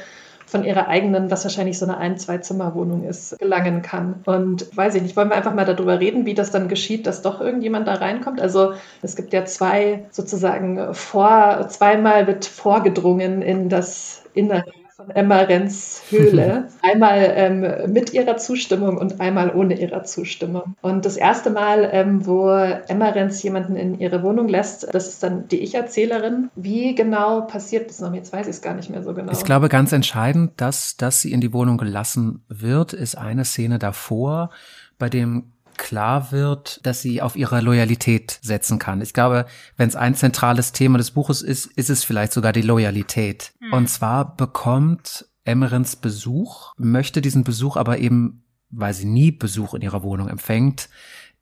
[0.50, 4.22] von ihrer eigenen, was wahrscheinlich so eine Ein-, Zwei-Zimmer-Wohnung ist, gelangen kann.
[4.26, 7.22] Und weiß ich nicht, wollen wir einfach mal darüber reden, wie das dann geschieht, dass
[7.22, 8.40] doch irgendjemand da reinkommt?
[8.40, 15.38] Also es gibt ja zwei sozusagen vor, zweimal wird vorgedrungen in das Innere von Emma
[15.38, 16.68] Renz Höhle.
[16.82, 20.74] einmal ähm, mit ihrer Zustimmung und einmal ohne ihrer Zustimmung.
[20.80, 25.22] Und das erste Mal, ähm, wo Emma Renz jemanden in ihre Wohnung lässt, das ist
[25.22, 26.50] dann die Ich-Erzählerin.
[26.54, 28.12] Wie genau passiert das noch?
[28.14, 29.32] Jetzt weiß ich es gar nicht mehr so genau.
[29.32, 33.78] Ich glaube, ganz entscheidend, dass, dass sie in die Wohnung gelassen wird, ist eine Szene
[33.78, 34.50] davor,
[34.98, 39.00] bei dem klar wird, dass sie auf ihre Loyalität setzen kann.
[39.00, 42.62] Ich glaube, wenn es ein zentrales Thema des Buches ist, ist es vielleicht sogar die
[42.62, 43.52] Loyalität.
[43.60, 43.72] Mhm.
[43.72, 49.80] Und zwar bekommt Emmerins Besuch, möchte diesen Besuch aber eben, weil sie nie Besuch in
[49.80, 50.90] ihrer Wohnung empfängt,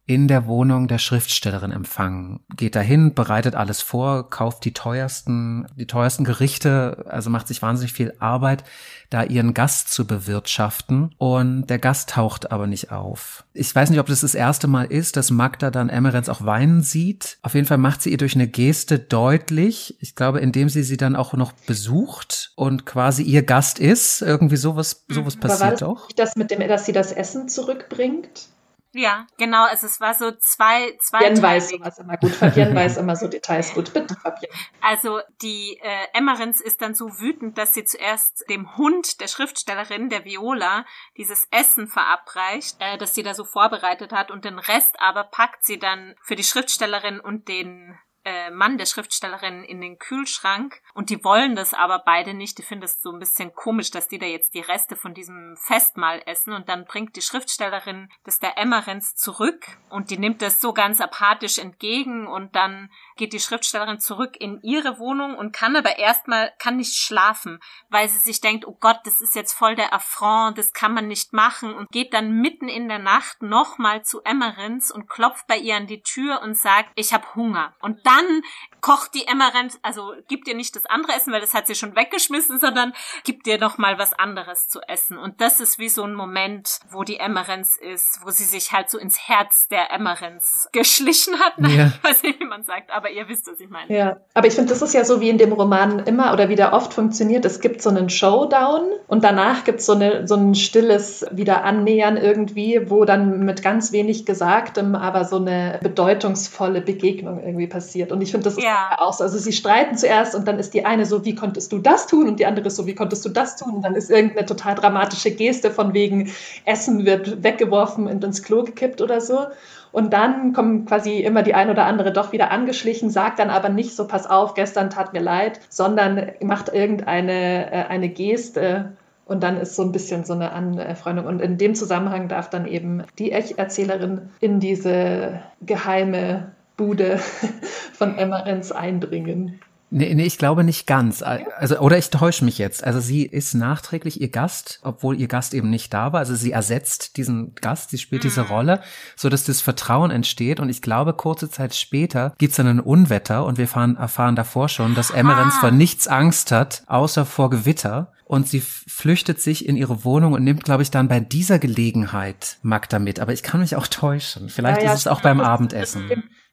[0.08, 2.40] in der Wohnung der Schriftstellerin empfangen.
[2.56, 7.92] Geht dahin, bereitet alles vor, kauft die teuersten, die teuersten Gerichte, also macht sich wahnsinnig
[7.92, 8.64] viel Arbeit,
[9.10, 11.14] da ihren Gast zu bewirtschaften.
[11.18, 13.44] Und der Gast taucht aber nicht auf.
[13.52, 16.80] Ich weiß nicht, ob das das erste Mal ist, dass Magda dann Emerenz auch weinen
[16.82, 17.36] sieht.
[17.42, 20.96] Auf jeden Fall macht sie ihr durch eine Geste deutlich, ich glaube, indem sie sie
[20.96, 24.22] dann auch noch besucht und quasi ihr Gast ist.
[24.22, 26.08] Irgendwie sowas, sowas passiert war das auch.
[26.16, 28.48] Das mit dem, dass sie das Essen zurückbringt?
[28.92, 29.64] Ja, genau.
[29.64, 31.18] Also es war so zwei, zwei.
[31.18, 32.30] Fabienne weiß sowas immer gut.
[32.30, 33.92] Fabienne weiß immer so Details gut.
[33.92, 34.54] Bitte, Fabienne.
[34.80, 40.08] Also die äh, Emmerins ist dann so wütend, dass sie zuerst dem Hund der Schriftstellerin,
[40.08, 44.96] der Viola, dieses Essen verabreicht, äh, das sie da so vorbereitet hat und den Rest
[45.00, 49.98] aber packt sie dann für die Schriftstellerin und den äh, Mann der Schriftstellerin in den
[49.98, 50.80] Kühlschrank.
[50.94, 52.58] Und die wollen das aber beide nicht.
[52.58, 55.56] Die finden es so ein bisschen komisch, dass die da jetzt die Reste von diesem
[55.56, 56.52] Festmahl essen.
[56.52, 59.66] Und dann bringt die Schriftstellerin das der Emmerens zurück.
[59.88, 62.26] Und die nimmt das so ganz apathisch entgegen.
[62.26, 66.94] Und dann geht die Schriftstellerin zurück in ihre Wohnung und kann aber erstmal, kann nicht
[66.94, 70.94] schlafen, weil sie sich denkt, oh Gott, das ist jetzt voll der Affront, das kann
[70.94, 75.46] man nicht machen und geht dann mitten in der Nacht nochmal zu Emmerens und klopft
[75.46, 77.74] bei ihr an die Tür und sagt, ich habe Hunger.
[77.80, 78.42] Und dann
[78.80, 81.74] kocht die Emma Rent, also gibt ihr nicht das andere Essen, weil das hat sie
[81.74, 85.18] schon weggeschmissen, sondern gibt ihr noch mal was anderes zu essen.
[85.18, 88.90] Und das ist wie so ein Moment, wo die Emmerens ist, wo sie sich halt
[88.90, 91.54] so ins Herz der Emmerens geschlichen hat.
[91.68, 91.88] Ja.
[91.88, 93.94] Ich weiß nicht, wie man sagt, aber ihr wisst, was ich meine.
[93.94, 96.72] Ja, aber ich finde, das ist ja so wie in dem Roman immer oder wieder
[96.72, 97.44] oft funktioniert.
[97.44, 102.16] Es gibt so einen Showdown und danach gibt es so, eine, so ein stilles Wiederannähern
[102.16, 108.12] irgendwie, wo dann mit ganz wenig Gesagtem, aber so eine bedeutungsvolle Begegnung irgendwie passiert.
[108.12, 108.96] Und ich finde, das ist ja.
[108.98, 109.24] auch so.
[109.24, 112.28] Also sie streiten zuerst und dann ist die eine so, wie konntest du das tun?
[112.28, 113.74] Und die andere ist so, wie konntest du das tun?
[113.76, 116.32] Und dann ist irgendeine total dramatische Geste von wegen
[116.64, 119.46] Essen wird weggeworfen und ins Klo gekippt oder so.
[119.92, 123.68] Und dann kommt quasi immer die eine oder andere doch wieder angeschlichen, sagt dann aber
[123.68, 128.92] nicht so, pass auf, gestern tat mir leid, sondern macht irgendeine äh, eine Geste.
[129.24, 131.26] Und dann ist so ein bisschen so eine Anfreundung.
[131.26, 137.18] Und in dem Zusammenhang darf dann eben die Erzählerin in diese geheime Bude
[137.92, 139.60] von Emmerens eindringen.
[139.90, 141.22] Nee, nee, ich glaube nicht ganz.
[141.22, 142.84] Also, oder ich täusche mich jetzt.
[142.84, 146.20] Also sie ist nachträglich ihr Gast, obwohl ihr Gast eben nicht da war.
[146.20, 148.48] Also sie ersetzt diesen Gast, sie spielt diese mhm.
[148.48, 148.80] Rolle,
[149.16, 150.60] so dass das Vertrauen entsteht.
[150.60, 154.68] Und ich glaube, kurze Zeit später gibt's dann ein Unwetter und wir fahren, erfahren davor
[154.68, 155.60] schon, dass Emmerens ah.
[155.60, 158.12] vor nichts Angst hat, außer vor Gewitter.
[158.24, 162.58] Und sie flüchtet sich in ihre Wohnung und nimmt, glaube ich, dann bei dieser Gelegenheit
[162.60, 163.20] Magda mit.
[163.20, 164.50] Aber ich kann mich auch täuschen.
[164.50, 166.10] Vielleicht ja, ja, ist es auch beim Abendessen.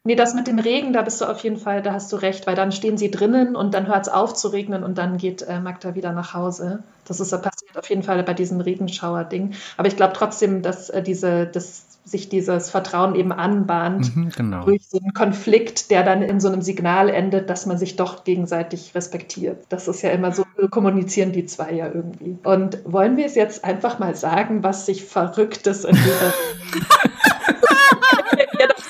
[0.08, 2.46] Nee, das mit dem Regen, da bist du auf jeden Fall, da hast du recht,
[2.46, 5.42] weil dann stehen sie drinnen und dann hört es auf zu regnen und dann geht
[5.42, 6.84] äh, Magda wieder nach Hause.
[7.08, 9.54] Das ist ja passiert auf jeden Fall bei diesem Regenschauer-Ding.
[9.78, 14.64] Aber ich glaube trotzdem, dass äh, diese, dass sich dieses Vertrauen eben anbahnt mhm, genau.
[14.66, 18.24] durch so einen Konflikt, der dann in so einem Signal endet, dass man sich doch
[18.24, 19.66] gegenseitig respektiert.
[19.70, 22.38] Das ist ja immer so, kommunizieren die zwei ja irgendwie.
[22.44, 26.34] Und wollen wir es jetzt einfach mal sagen, was sich Verrücktes in dieser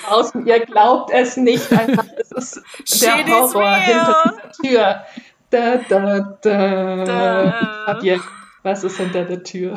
[0.07, 1.71] draußen, ihr glaubt es nicht.
[1.71, 2.63] Einfach, es ist
[3.01, 5.05] der Horror hinter dieser Tür.
[5.49, 7.05] Da, da, da.
[7.05, 7.85] da.
[7.85, 8.21] Fabian,
[8.63, 9.75] was ist hinter der Tür?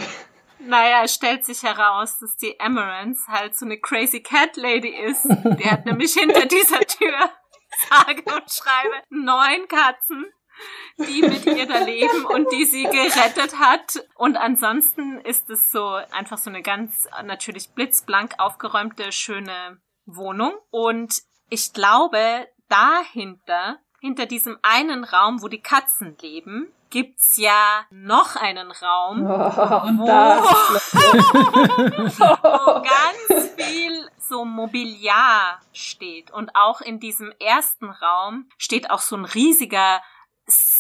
[0.61, 5.25] Naja, es stellt sich heraus, dass die Amarants halt so eine crazy cat lady ist.
[5.25, 7.31] Die hat nämlich hinter dieser Tür,
[7.89, 10.27] sage und schreibe, neun Katzen
[10.99, 14.05] die mit ihr da leben und die sie gerettet hat.
[14.17, 20.53] Und ansonsten ist es so einfach so eine ganz natürlich blitzblank aufgeräumte, schöne Wohnung.
[20.71, 28.37] Und ich glaube, dahinter, hinter diesem einen Raum, wo die Katzen leben, gibt's ja noch
[28.37, 30.07] einen Raum, oh, wo,
[32.19, 36.31] wo ganz viel so Mobiliar steht.
[36.31, 40.01] Und auch in diesem ersten Raum steht auch so ein riesiger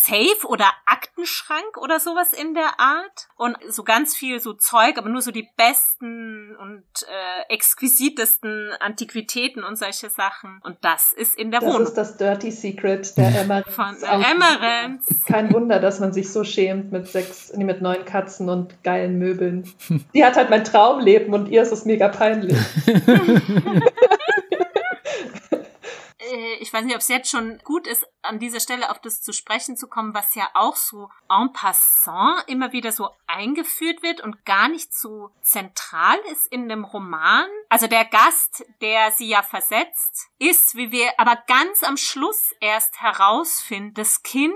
[0.08, 5.08] Safe oder Aktenschrank oder sowas in der Art und so ganz viel so Zeug, aber
[5.08, 10.60] nur so die besten und äh, exquisitesten Antiquitäten und solche Sachen.
[10.64, 11.80] Und das ist in der das Wohnung.
[11.80, 13.74] Das ist das Dirty Secret der Emmerens.
[13.74, 15.04] Von der Emmerens.
[15.26, 19.18] Kein Wunder, dass man sich so schämt mit sechs, nee, mit neun Katzen und geilen
[19.18, 19.70] Möbeln.
[20.14, 22.56] Die hat halt mein Traumleben und ihr ist es mega peinlich.
[26.60, 29.32] Ich weiß nicht, ob es jetzt schon gut ist, an dieser Stelle auf das zu
[29.32, 34.44] sprechen zu kommen, was ja auch so en passant immer wieder so eingeführt wird und
[34.44, 37.48] gar nicht so zentral ist in dem Roman.
[37.68, 43.00] Also der Gast, der sie ja versetzt, ist, wie wir aber ganz am Schluss erst
[43.00, 44.52] herausfinden, das Kind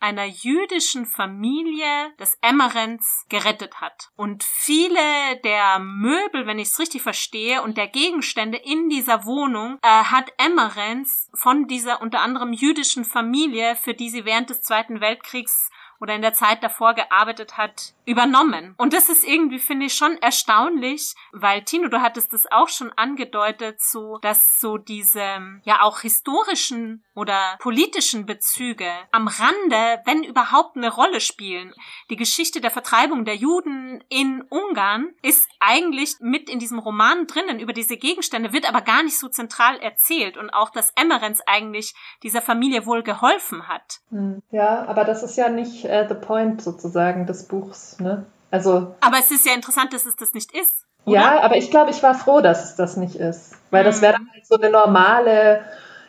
[0.00, 4.10] einer jüdischen Familie des Emmerens gerettet hat.
[4.16, 9.78] Und viele der Möbel, wenn ich es richtig verstehe, und der Gegenstände in dieser Wohnung
[9.82, 15.02] äh, hat Emmerens von dieser unter anderem jüdischen Familie, für die sie während des Zweiten
[15.02, 15.68] Weltkriegs
[16.04, 18.74] oder in der Zeit davor gearbeitet hat, übernommen.
[18.76, 22.92] Und das ist irgendwie, finde ich, schon erstaunlich, weil Tino, du hattest es auch schon
[22.92, 25.22] angedeutet, so, dass so diese,
[25.64, 31.72] ja auch historischen oder politischen Bezüge am Rande, wenn überhaupt eine Rolle spielen.
[32.10, 37.60] Die Geschichte der Vertreibung der Juden in Ungarn ist eigentlich mit in diesem Roman drinnen
[37.60, 41.94] über diese Gegenstände, wird aber gar nicht so zentral erzählt und auch, dass Emmerens eigentlich
[42.22, 44.00] dieser Familie wohl geholfen hat.
[44.10, 44.42] Hm.
[44.50, 48.26] Ja, aber das ist ja nicht äh, the point sozusagen des Buchs, ne?
[48.50, 48.94] Also.
[49.00, 50.86] Aber es ist ja interessant, dass es das nicht ist.
[51.04, 51.16] Oder?
[51.16, 53.56] Ja, aber ich glaube, ich war froh, dass es das nicht ist.
[53.70, 53.86] Weil mhm.
[53.86, 55.60] das wäre dann halt so eine normale,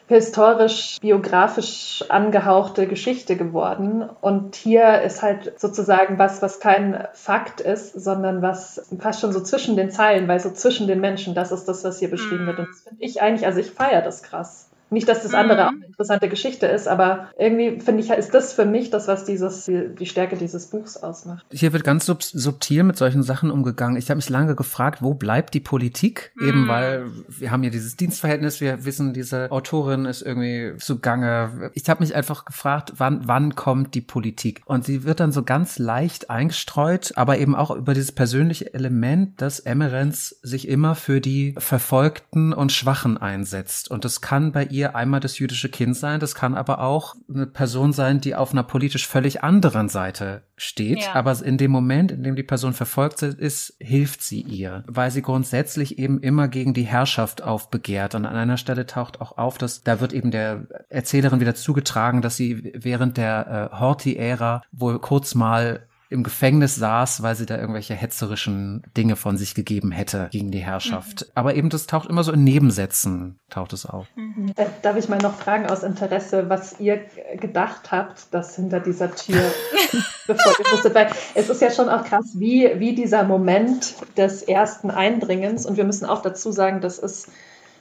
[0.07, 4.07] historisch, biografisch angehauchte Geschichte geworden.
[4.21, 9.41] Und hier ist halt sozusagen was, was kein Fakt ist, sondern was fast schon so
[9.41, 12.47] zwischen den Zeilen, weil so zwischen den Menschen, das ist das, was hier beschrieben mhm.
[12.47, 12.59] wird.
[12.59, 14.69] Und das finde ich eigentlich, also ich feiere das krass.
[14.91, 15.67] Nicht, dass das andere mhm.
[15.67, 19.25] auch eine interessante Geschichte ist, aber irgendwie finde ich, ist das für mich das, was
[19.25, 21.45] dieses, die Stärke dieses Buchs ausmacht.
[21.51, 23.97] Hier wird ganz sub subtil mit solchen Sachen umgegangen.
[23.97, 26.31] Ich habe mich lange gefragt, wo bleibt die Politik?
[26.35, 26.47] Mhm.
[26.47, 31.71] Eben weil wir haben hier dieses Dienstverhältnis, wir wissen, diese Autorin ist irgendwie zugange.
[31.73, 34.61] Ich habe mich einfach gefragt, wann, wann kommt die Politik?
[34.65, 39.41] Und sie wird dann so ganz leicht eingestreut, aber eben auch über dieses persönliche Element,
[39.41, 43.89] dass Emerens sich immer für die Verfolgten und Schwachen einsetzt.
[43.89, 47.45] Und das kann bei ihr einmal das jüdische Kind sein, das kann aber auch eine
[47.45, 51.03] Person sein, die auf einer politisch völlig anderen Seite steht.
[51.03, 51.15] Ja.
[51.15, 55.21] Aber in dem Moment, in dem die Person verfolgt ist, hilft sie ihr, weil sie
[55.21, 58.15] grundsätzlich eben immer gegen die Herrschaft aufbegehrt.
[58.15, 62.21] Und an einer Stelle taucht auch auf, dass da wird eben der Erzählerin wieder zugetragen,
[62.21, 67.57] dass sie während der äh, Horthy-Ära wohl kurz mal im Gefängnis saß, weil sie da
[67.57, 71.21] irgendwelche hetzerischen Dinge von sich gegeben hätte gegen die Herrschaft.
[71.21, 71.31] Mhm.
[71.35, 74.07] Aber eben das taucht immer so in Nebensätzen, taucht es auf.
[74.15, 74.53] Mhm.
[74.81, 77.01] Darf ich mal noch fragen aus Interesse, was ihr
[77.39, 79.41] gedacht habt, dass hinter dieser Tür
[80.27, 84.43] bevor ihr wusstet, weil es ist ja schon auch krass, wie, wie dieser Moment des
[84.43, 87.29] ersten Eindringens und wir müssen auch dazu sagen, das ist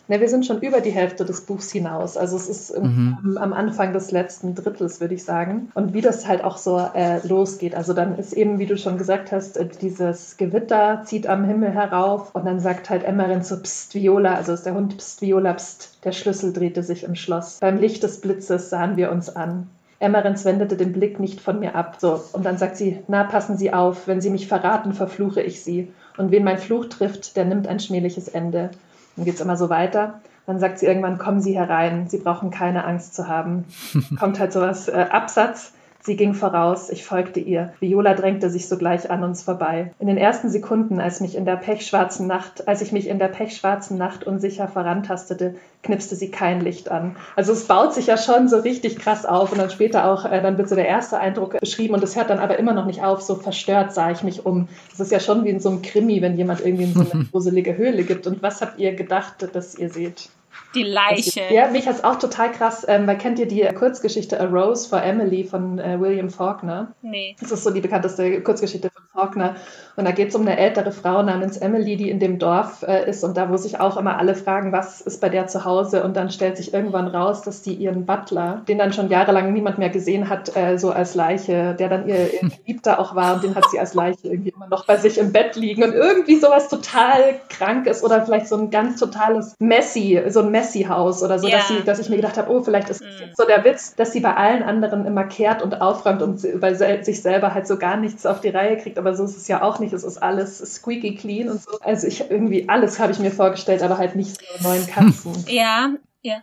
[0.06, 2.18] Ne, wir sind schon über die Hälfte des Buchs hinaus.
[2.18, 3.16] Also es ist mhm.
[3.22, 5.70] am, am, Anfang des letzten Drittels, würde ich sagen.
[5.74, 7.74] Und wie das halt auch so äh, losgeht.
[7.74, 11.70] Also dann ist eben, wie du schon gesagt hast, äh, dieses Gewitter zieht am Himmel
[11.70, 15.54] herauf und dann sagt halt Emmerin so, Psst, Viola, also ist der Hund, Psst, Viola,
[15.54, 15.98] Psst.
[16.04, 17.58] Der Schlüssel drehte sich im Schloss.
[17.60, 19.68] Beim Licht des Blitzes sahen wir uns an.
[20.00, 21.96] Emmerens wendete den Blick nicht von mir ab.
[21.98, 25.62] So, und dann sagt sie, na, passen Sie auf, wenn Sie mich verraten, verfluche ich
[25.62, 25.92] Sie.
[26.18, 28.70] Und wen mein Fluch trifft, der nimmt ein schmähliches Ende.
[29.16, 30.20] Dann geht es immer so weiter.
[30.46, 33.64] Dann sagt sie irgendwann, kommen Sie herein, Sie brauchen keine Angst zu haben.
[34.18, 35.72] Kommt halt sowas, äh, Absatz,
[36.06, 37.72] Sie ging voraus, ich folgte ihr.
[37.80, 39.94] Viola drängte sich sogleich an uns vorbei.
[39.98, 43.28] In den ersten Sekunden, als mich in der pechschwarzen Nacht, als ich mich in der
[43.28, 47.16] pechschwarzen Nacht unsicher vorantastete, knipste sie kein Licht an.
[47.36, 50.42] Also es baut sich ja schon so richtig krass auf und dann später auch, äh,
[50.42, 53.02] dann wird so der erste Eindruck beschrieben und es hört dann aber immer noch nicht
[53.02, 53.22] auf.
[53.22, 54.68] So verstört sah ich mich um.
[54.90, 57.24] Das ist ja schon wie in so einem Krimi, wenn jemand irgendwie in so eine
[57.32, 58.26] gruselige Höhle gibt.
[58.26, 60.28] Und was habt ihr gedacht, dass ihr seht?
[60.74, 61.42] Die Leiche.
[61.50, 64.88] Ja, mich hat es auch total krass, ähm, weil kennt ihr die Kurzgeschichte A Rose
[64.88, 66.94] for Emily von äh, William Faulkner?
[67.02, 67.36] Nee.
[67.40, 69.56] Das ist so die bekannteste Kurzgeschichte von Faulkner.
[69.96, 73.08] Und da geht es um eine ältere Frau namens Emily, die in dem Dorf äh,
[73.08, 76.02] ist und da, wo sich auch immer alle fragen, was ist bei der zu Hause.
[76.02, 79.78] Und dann stellt sich irgendwann raus, dass die ihren Butler, den dann schon jahrelang niemand
[79.78, 83.44] mehr gesehen hat, äh, so als Leiche, der dann ihr, ihr Geliebter auch war und
[83.44, 86.36] den hat sie als Leiche irgendwie immer noch bei sich im Bett liegen und irgendwie
[86.36, 91.38] sowas total krank ist oder vielleicht so ein ganz totales Messi, so ein Messi-Haus oder
[91.38, 91.58] so, ja.
[91.58, 93.32] dass, sie, dass ich mir gedacht habe, oh, vielleicht ist mhm.
[93.36, 97.22] so der Witz, dass sie bei allen anderen immer kehrt und aufräumt und bei sich
[97.22, 98.98] selber halt so gar nichts auf die Reihe kriegt.
[98.98, 99.83] Aber so ist es ja auch nicht.
[99.92, 101.78] Es ist alles squeaky clean und so.
[101.80, 105.32] Also ich irgendwie alles habe ich mir vorgestellt, aber halt nicht so neuen Katzen.
[105.48, 105.90] Ja,
[106.22, 106.42] ja.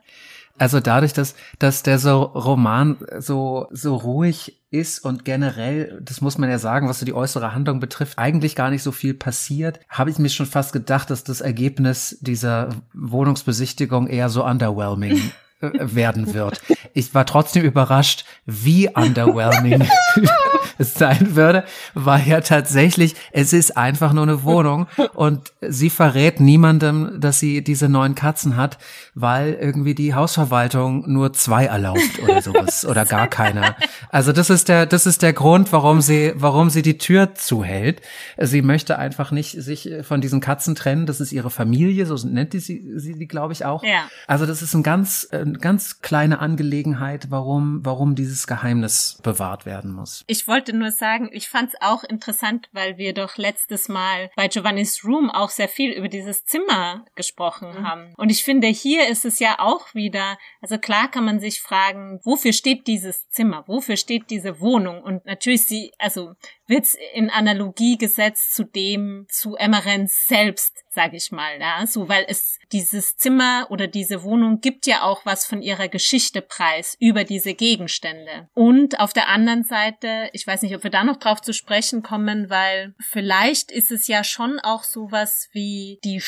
[0.58, 6.38] Also dadurch, dass, dass der so Roman so, so ruhig ist und generell, das muss
[6.38, 9.80] man ja sagen, was so die äußere Handlung betrifft, eigentlich gar nicht so viel passiert,
[9.90, 15.32] habe ich mir schon fast gedacht, dass das Ergebnis dieser Wohnungsbesichtigung eher so underwhelming
[15.62, 16.62] werden wird.
[16.94, 19.88] Ich war trotzdem überrascht, wie underwhelming
[20.78, 26.40] es sein würde, weil ja tatsächlich, es ist einfach nur eine Wohnung und sie verrät
[26.40, 28.78] niemandem, dass sie diese neuen Katzen hat,
[29.14, 33.76] weil irgendwie die Hausverwaltung nur zwei erlaubt oder sowas oder gar keine.
[34.10, 38.02] Also das ist der, das ist der Grund, warum sie, warum sie die Tür zuhält.
[38.38, 41.06] Sie möchte einfach nicht sich von diesen Katzen trennen.
[41.06, 43.84] Das ist ihre Familie, so nennt sie sie, die, glaube ich, auch.
[43.84, 44.10] Ja.
[44.28, 49.92] Also das ist ein ganz, eine ganz kleine Angelegenheit, warum, warum dieses Geheimnis bewahrt werden
[49.92, 50.24] muss.
[50.28, 54.48] Ich wollte nur sagen, ich fand es auch interessant, weil wir doch letztes Mal bei
[54.48, 57.88] Giovanni's Room auch sehr viel über dieses Zimmer gesprochen mhm.
[57.88, 58.14] haben.
[58.18, 62.20] Und ich finde, hier ist es ja auch wieder, also klar kann man sich fragen,
[62.24, 63.64] wofür steht dieses Zimmer?
[63.68, 65.02] Wofür steht diese Wohnung?
[65.02, 66.36] Und natürlich sie, also
[66.72, 72.26] wird's in Analogie gesetzt zu dem, zu Emmerens selbst, sage ich mal, ja, so, weil
[72.28, 77.24] es dieses Zimmer oder diese Wohnung gibt ja auch was von ihrer Geschichte preis über
[77.24, 78.50] diese Gegenstände.
[78.54, 82.04] Und auf der anderen Seite, ich weiß nicht, ob wir da noch drauf zu sprechen
[82.04, 86.22] kommen, weil vielleicht ist es ja schon auch sowas wie die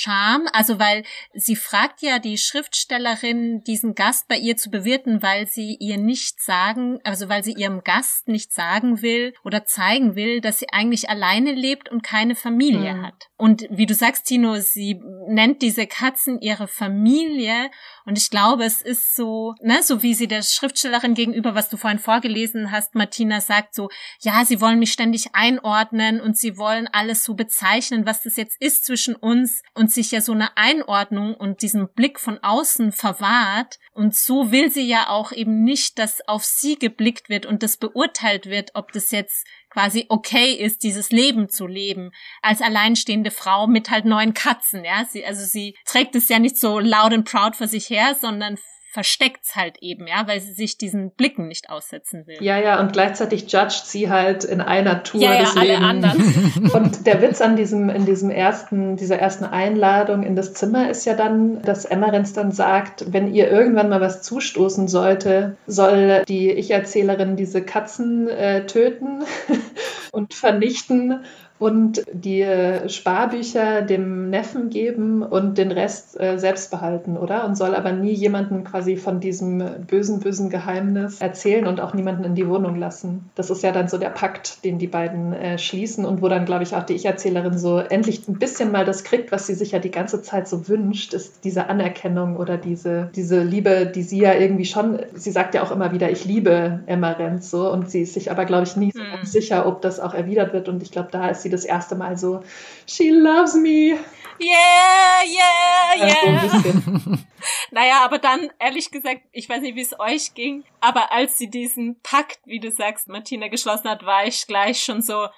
[0.00, 5.46] Scham, also weil sie fragt ja die Schriftstellerin, diesen Gast bei ihr zu bewirten, weil
[5.46, 10.40] sie ihr nicht sagen, also weil sie ihrem Gast nicht sagen will oder zeigen will,
[10.40, 13.06] dass sie eigentlich alleine lebt und keine Familie mhm.
[13.06, 13.28] hat.
[13.36, 17.70] Und wie du sagst, Tino, sie nennt diese Katzen ihre Familie
[18.06, 21.76] und ich glaube, es ist so, ne, so wie sie der Schriftstellerin gegenüber, was du
[21.76, 23.88] vorhin vorgelesen hast, Martina sagt so,
[24.20, 28.60] ja, sie wollen mich ständig einordnen und sie wollen alles so bezeichnen, was das jetzt
[28.60, 33.78] ist zwischen uns und sich ja so eine Einordnung und diesen Blick von außen verwahrt.
[33.92, 37.76] Und so will sie ja auch eben nicht, dass auf sie geblickt wird und das
[37.76, 42.10] beurteilt wird, ob das jetzt quasi okay ist, dieses Leben zu leben,
[42.42, 45.04] als alleinstehende Frau mit halt neun Katzen, ja.
[45.08, 48.58] Sie, also sie trägt es ja nicht so loud and proud vor sich her, sondern
[48.90, 52.38] versteckt's halt eben, ja, weil sie sich diesen Blicken nicht aussetzen will.
[52.40, 55.84] Ja, ja, und gleichzeitig judgt sie halt in einer Tour ja, ja, des alle Lebens.
[55.84, 56.70] anderen.
[56.74, 61.04] Und der Witz an diesem, in diesem ersten, dieser ersten Einladung in das Zimmer ist
[61.04, 66.50] ja dann, dass Emmerens dann sagt, wenn ihr irgendwann mal was zustoßen sollte, soll die
[66.50, 69.22] Ich-Erzählerin diese Katzen äh, töten
[70.10, 71.24] und vernichten
[71.60, 72.44] und die
[72.88, 77.44] Sparbücher dem Neffen geben und den Rest äh, selbst behalten, oder?
[77.44, 82.24] Und soll aber nie jemanden quasi von diesem bösen, bösen Geheimnis erzählen und auch niemanden
[82.24, 83.28] in die Wohnung lassen.
[83.34, 86.46] Das ist ja dann so der Pakt, den die beiden äh, schließen und wo dann,
[86.46, 89.72] glaube ich, auch die Ich-Erzählerin so endlich ein bisschen mal das kriegt, was sie sich
[89.72, 94.20] ja die ganze Zeit so wünscht, ist diese Anerkennung oder diese, diese Liebe, die sie
[94.20, 97.90] ja irgendwie schon, sie sagt ja auch immer wieder, ich liebe Emma Renz so und
[97.90, 99.26] sie ist sich aber, glaube ich, nie so mhm.
[99.26, 102.16] sicher, ob das auch erwidert wird und ich glaube, da ist sie das erste Mal
[102.16, 102.42] so,
[102.86, 103.98] she loves me.
[104.42, 107.18] Yeah, yeah, yeah.
[107.70, 111.50] naja, aber dann, ehrlich gesagt, ich weiß nicht, wie es euch ging, aber als sie
[111.50, 115.28] diesen Pakt, wie du sagst, Martina geschlossen hat, war ich gleich schon so,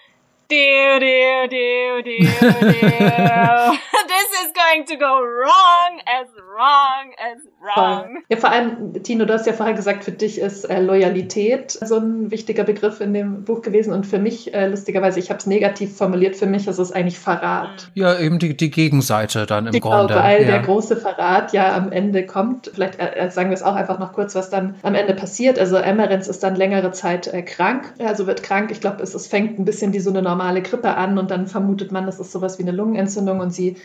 [0.52, 3.78] Deal, deal, deal, deal, deal.
[4.12, 8.18] This is going to go wrong as wrong as wrong.
[8.28, 11.96] Ja, vor allem, Tino, du hast ja vorher gesagt, für dich ist äh, Loyalität so
[11.96, 15.46] ein wichtiger Begriff in dem Buch gewesen und für mich, äh, lustigerweise, ich habe es
[15.46, 17.90] negativ formuliert, für mich ist es eigentlich Verrat.
[17.94, 20.14] Ja, eben die, die Gegenseite dann im genau, Grunde.
[20.14, 20.48] Weil ja.
[20.48, 22.70] der große Verrat ja am Ende kommt.
[22.72, 25.58] Vielleicht äh, sagen wir es auch einfach noch kurz, was dann am Ende passiert.
[25.58, 28.70] Also Emmerens ist dann längere Zeit äh, krank, also wird krank.
[28.70, 31.46] Ich glaube, es, es fängt ein bisschen wie so eine normale Grippe an und dann
[31.46, 33.76] vermutet man, das ist sowas wie eine Lungenentzündung und sie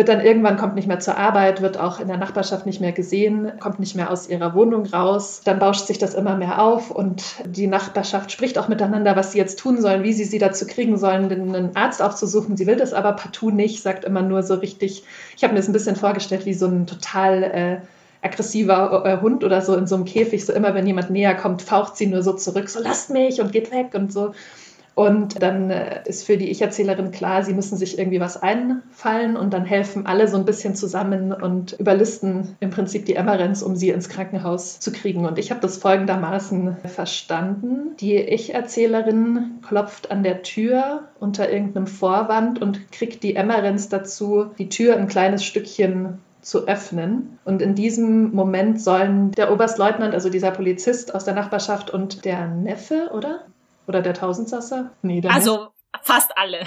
[0.00, 2.92] wird dann irgendwann, kommt nicht mehr zur Arbeit, wird auch in der Nachbarschaft nicht mehr
[2.92, 5.42] gesehen, kommt nicht mehr aus ihrer Wohnung raus.
[5.44, 9.38] Dann bauscht sich das immer mehr auf und die Nachbarschaft spricht auch miteinander, was sie
[9.38, 12.56] jetzt tun sollen, wie sie sie dazu kriegen sollen, einen Arzt aufzusuchen.
[12.56, 15.04] Sie will das aber partout nicht, sagt immer nur so richtig,
[15.36, 17.42] ich habe mir das ein bisschen vorgestellt wie so ein total...
[17.42, 17.76] Äh,
[18.22, 21.62] aggressiver äh, Hund oder so in so einem Käfig, so immer wenn jemand näher kommt,
[21.62, 24.34] faucht sie nur so zurück, so lasst mich und geht weg und so.
[24.94, 29.52] Und dann äh, ist für die Ich-Erzählerin klar, sie müssen sich irgendwie was einfallen und
[29.54, 33.90] dann helfen alle so ein bisschen zusammen und überlisten im Prinzip die Emmerens, um sie
[33.90, 35.26] ins Krankenhaus zu kriegen.
[35.26, 37.96] Und ich habe das folgendermaßen verstanden.
[38.00, 44.68] Die Ich-Erzählerin klopft an der Tür unter irgendeinem Vorwand und kriegt die Emmerens dazu, die
[44.68, 47.38] Tür ein kleines Stückchen zu öffnen.
[47.44, 52.46] Und in diesem Moment sollen der Oberstleutnant, also dieser Polizist aus der Nachbarschaft und der
[52.48, 53.40] Neffe, oder?
[53.86, 54.92] Oder der Tausendsasser?
[55.02, 55.68] Nee, der also
[56.02, 56.60] Fast alle.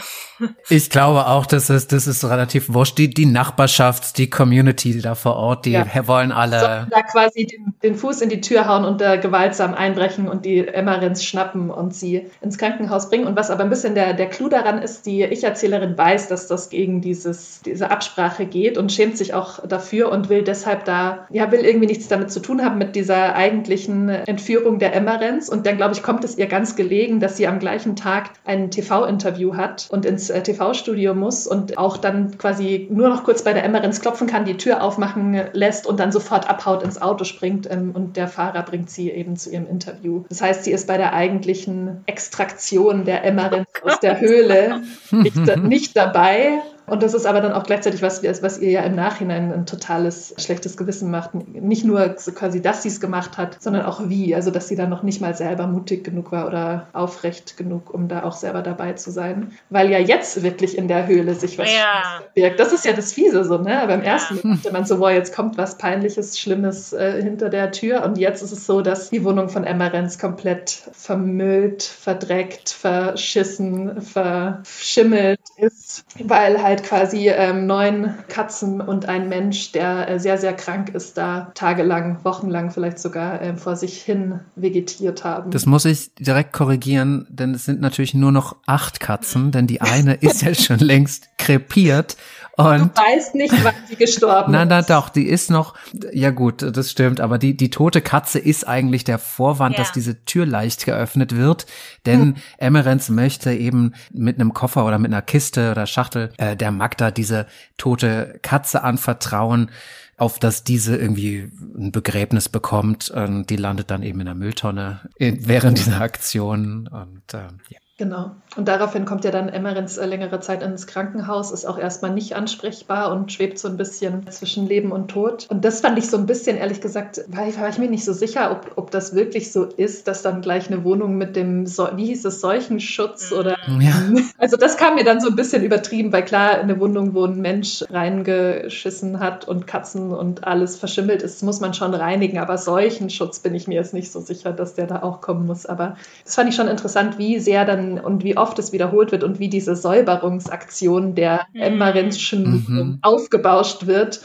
[0.69, 2.97] Ich glaube auch, das ist, das ist relativ wurscht.
[2.97, 5.86] Die, die Nachbarschaft, die Community da vor Ort, die ja.
[6.07, 6.59] wollen alle.
[6.59, 10.45] Sollen da quasi den, den, Fuß in die Tür hauen und da gewaltsam einbrechen und
[10.45, 13.26] die Emmerins schnappen und sie ins Krankenhaus bringen.
[13.26, 16.69] Und was aber ein bisschen der, der Clou daran ist, die Ich-Erzählerin weiß, dass das
[16.69, 21.49] gegen dieses, diese Absprache geht und schämt sich auch dafür und will deshalb da, ja,
[21.51, 25.49] will irgendwie nichts damit zu tun haben mit dieser eigentlichen Entführung der Emmerins.
[25.49, 28.69] Und dann, glaube ich, kommt es ihr ganz gelegen, dass sie am gleichen Tag einen
[28.69, 33.43] TV TV-Interview hat und ins äh, TV-Studio muss und auch dann quasi nur noch kurz
[33.43, 37.24] bei der Emmerins klopfen kann, die Tür aufmachen lässt und dann sofort abhaut, ins Auto
[37.24, 40.24] springt ähm, und der Fahrer bringt sie eben zu ihrem Interview.
[40.30, 45.57] Das heißt, sie ist bei der eigentlichen Extraktion der Emmerins oh aus der Höhle nicht,
[45.57, 49.54] nicht dabei und das ist aber dann auch gleichzeitig was, was ihr ja im Nachhinein
[49.54, 51.34] ein totales schlechtes Gewissen macht.
[51.34, 54.36] Nicht nur quasi, dass sie es gemacht hat, sondern auch wie.
[54.36, 58.10] Also, dass sie dann noch nicht mal selber mutig genug war oder aufrecht genug, um
[58.10, 59.54] da auch selber dabei zu sein.
[59.70, 62.22] Weil ja jetzt wirklich in der Höhle sich was ja.
[62.34, 62.60] birgt.
[62.60, 63.84] Das ist ja das Fiese so, ne?
[63.88, 67.72] Beim ersten Mal dachte man so, boah, jetzt kommt was Peinliches, Schlimmes äh, hinter der
[67.72, 68.04] Tür.
[68.04, 74.02] Und jetzt ist es so, dass die Wohnung von Emma Renz komplett vermüllt, verdreckt, verschissen,
[74.02, 80.38] verschimmelt ist, weil halt halt quasi ähm, neun Katzen und ein Mensch, der äh, sehr,
[80.38, 85.51] sehr krank ist, da tagelang, wochenlang vielleicht sogar äh, vor sich hin vegetiert haben.
[85.51, 89.82] Das muss ich direkt korrigieren, denn es sind natürlich nur noch acht Katzen, denn die
[89.82, 92.17] eine ist ja schon längst krepiert
[92.55, 94.89] und du weißt nicht, wann sie gestorben nein, nein, ist.
[94.89, 95.74] Nein, doch, die ist noch,
[96.11, 99.82] ja gut, das stimmt, aber die, die tote Katze ist eigentlich der Vorwand, ja.
[99.82, 101.65] dass diese Tür leicht geöffnet wird,
[102.05, 102.36] denn hm.
[102.59, 107.11] Emerenz möchte eben mit einem Koffer oder mit einer Kiste oder Schachtel äh, der Magda
[107.11, 107.45] diese
[107.78, 109.70] tote Katze anvertrauen
[110.18, 113.09] auf dass diese irgendwie ein Begräbnis bekommt.
[113.09, 116.88] Und die landet dann eben in der Mülltonne während dieser Aktion.
[116.88, 117.80] Und äh, ja.
[117.98, 118.32] Genau.
[118.56, 122.36] Und daraufhin kommt ja dann Emmerins äh, längere Zeit ins Krankenhaus, ist auch erstmal nicht
[122.36, 125.46] ansprechbar und schwebt so ein bisschen zwischen Leben und Tod.
[125.50, 128.12] Und das fand ich so ein bisschen, ehrlich gesagt, war, war ich mir nicht so
[128.12, 131.88] sicher, ob, ob das wirklich so ist, dass dann gleich eine Wohnung mit dem, so
[131.96, 133.58] wie hieß es, Seuchenschutz oder.
[133.80, 133.94] Ja.
[134.39, 137.39] Also das kam mir dann so ein bisschen übertrieben, weil klar, eine Wohnung, wo ein
[137.39, 142.39] Mensch reingeschissen hat und Katzen und alles verschimmelt ist, muss man schon reinigen.
[142.39, 145.66] Aber Seuchenschutz bin ich mir jetzt nicht so sicher, dass der da auch kommen muss.
[145.66, 149.24] Aber das fand ich schon interessant, wie sehr dann und wie oft es wiederholt wird
[149.24, 151.62] und wie diese Säuberungsaktion der mhm.
[151.62, 153.00] Emmerinschen mhm.
[153.02, 154.22] aufgebauscht wird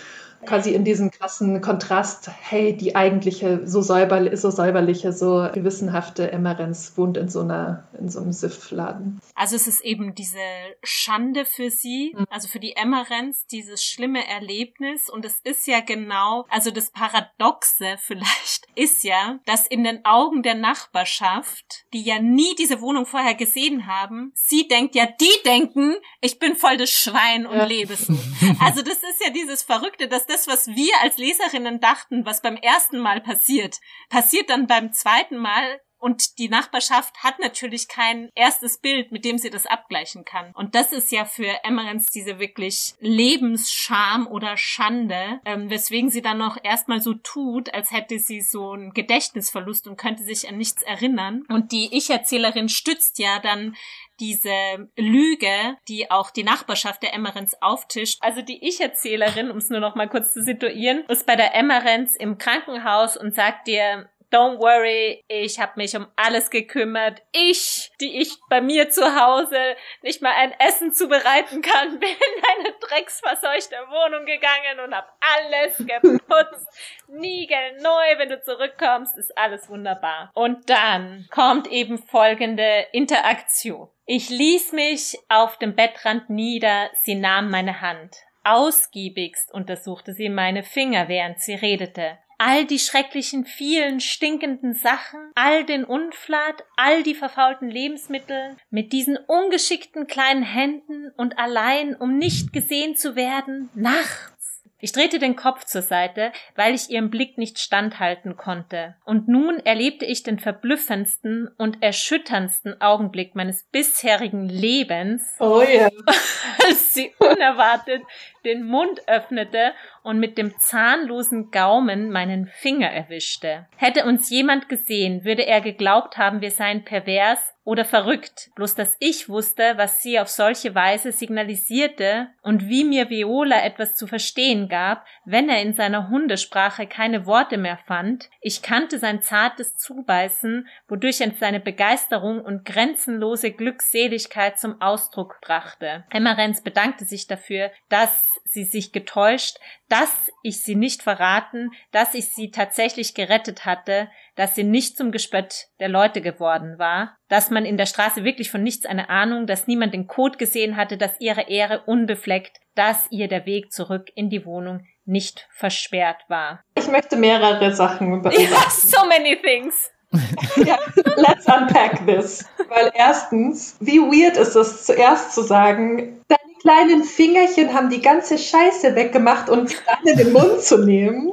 [0.46, 6.92] quasi in diesem krassen Kontrast, hey, die eigentliche, so, säuber, so säuberliche, so gewissenhafte Emmerenz
[6.96, 9.20] wohnt in so einer, in so einem Siffladen.
[9.34, 10.38] Also es ist eben diese
[10.82, 12.26] Schande für sie, mhm.
[12.30, 17.96] also für die Emmerenz, dieses schlimme Erlebnis und es ist ja genau, also das Paradoxe
[17.98, 23.34] vielleicht ist ja, dass in den Augen der Nachbarschaft, die ja nie diese Wohnung vorher
[23.34, 27.64] gesehen haben, sie denkt ja, die denken, ich bin voll das Schwein und ja.
[27.64, 28.14] lebe so.
[28.60, 32.56] Also das ist ja dieses Verrückte, dass das, was wir als Leserinnen dachten, was beim
[32.56, 38.78] ersten Mal passiert, passiert dann beim zweiten Mal und die Nachbarschaft hat natürlich kein erstes
[38.78, 40.52] Bild, mit dem sie das abgleichen kann.
[40.54, 46.38] Und das ist ja für Emmerens diese wirklich Lebensscham oder Schande, ähm, weswegen sie dann
[46.38, 50.82] noch erstmal so tut, als hätte sie so einen Gedächtnisverlust und könnte sich an nichts
[50.82, 51.42] erinnern.
[51.48, 53.74] Und die Ich-Erzählerin stützt ja dann
[54.20, 58.18] diese Lüge, die auch die Nachbarschaft der Emmerens auftischt.
[58.20, 62.16] Also die Ich-Erzählerin, um es nur noch mal kurz zu situieren, ist bei der Emmerens
[62.16, 67.22] im Krankenhaus und sagt dir, Don't worry, ich habe mich um alles gekümmert.
[67.32, 69.56] Ich, die ich bei mir zu Hause
[70.02, 75.78] nicht mal ein Essen zubereiten kann, bin in eine drecksverseuchte Wohnung gegangen und habe alles
[75.78, 76.68] geputzt.
[77.06, 80.30] Niegel neu, wenn du zurückkommst, ist alles wunderbar.
[80.34, 83.88] Und dann kommt eben folgende Interaktion.
[84.10, 88.16] Ich ließ mich auf dem Bettrand nieder, sie nahm meine Hand.
[88.42, 95.64] Ausgiebigst untersuchte sie meine Finger, während sie redete all die schrecklichen, vielen, stinkenden Sachen, all
[95.64, 102.52] den Unflat, all die verfaulten Lebensmittel, mit diesen ungeschickten kleinen Händen und allein, um nicht
[102.52, 104.37] gesehen zu werden, nachts
[104.80, 108.94] Ich drehte den Kopf zur Seite, weil ich ihrem Blick nicht standhalten konnte.
[109.04, 115.88] Und nun erlebte ich den verblüffendsten und erschütterndsten Augenblick meines bisherigen Lebens, Oh ja.
[116.66, 118.02] als sie unerwartet
[118.44, 119.72] den Mund öffnete
[120.08, 123.66] und mit dem zahnlosen Gaumen meinen Finger erwischte.
[123.76, 127.38] Hätte uns jemand gesehen, würde er geglaubt haben, wir seien pervers
[127.68, 128.48] oder verrückt.
[128.54, 133.94] Bloß dass ich wusste, was sie auf solche Weise signalisierte und wie mir Viola etwas
[133.94, 138.30] zu verstehen gab, wenn er in seiner Hundesprache keine Worte mehr fand.
[138.40, 146.04] Ich kannte sein zartes Zubeißen, wodurch er seine Begeisterung und grenzenlose Glückseligkeit zum Ausdruck brachte.
[146.08, 149.58] Emmerenz bedankte sich dafür, dass sie sich getäuscht,
[149.98, 150.10] dass
[150.42, 155.66] ich sie nicht verraten, dass ich sie tatsächlich gerettet hatte, dass sie nicht zum Gespött
[155.80, 159.66] der Leute geworden war, dass man in der Straße wirklich von nichts eine Ahnung, dass
[159.66, 164.30] niemand den Code gesehen hatte, dass ihre Ehre unbefleckt, dass ihr der Weg zurück in
[164.30, 166.62] die Wohnung nicht versperrt war.
[166.76, 169.90] Ich möchte mehrere Sachen über Ja, so many things.
[170.64, 170.78] ja,
[171.16, 172.46] let's unpack this.
[172.68, 178.38] Weil erstens, wie weird ist es zuerst zu sagen, deine kleinen Fingerchen haben die ganze
[178.38, 181.32] Scheiße weggemacht und dann in den Mund zu nehmen.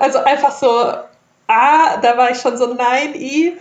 [0.00, 0.68] Also einfach so,
[1.46, 3.58] ah, da war ich schon so, nein, i.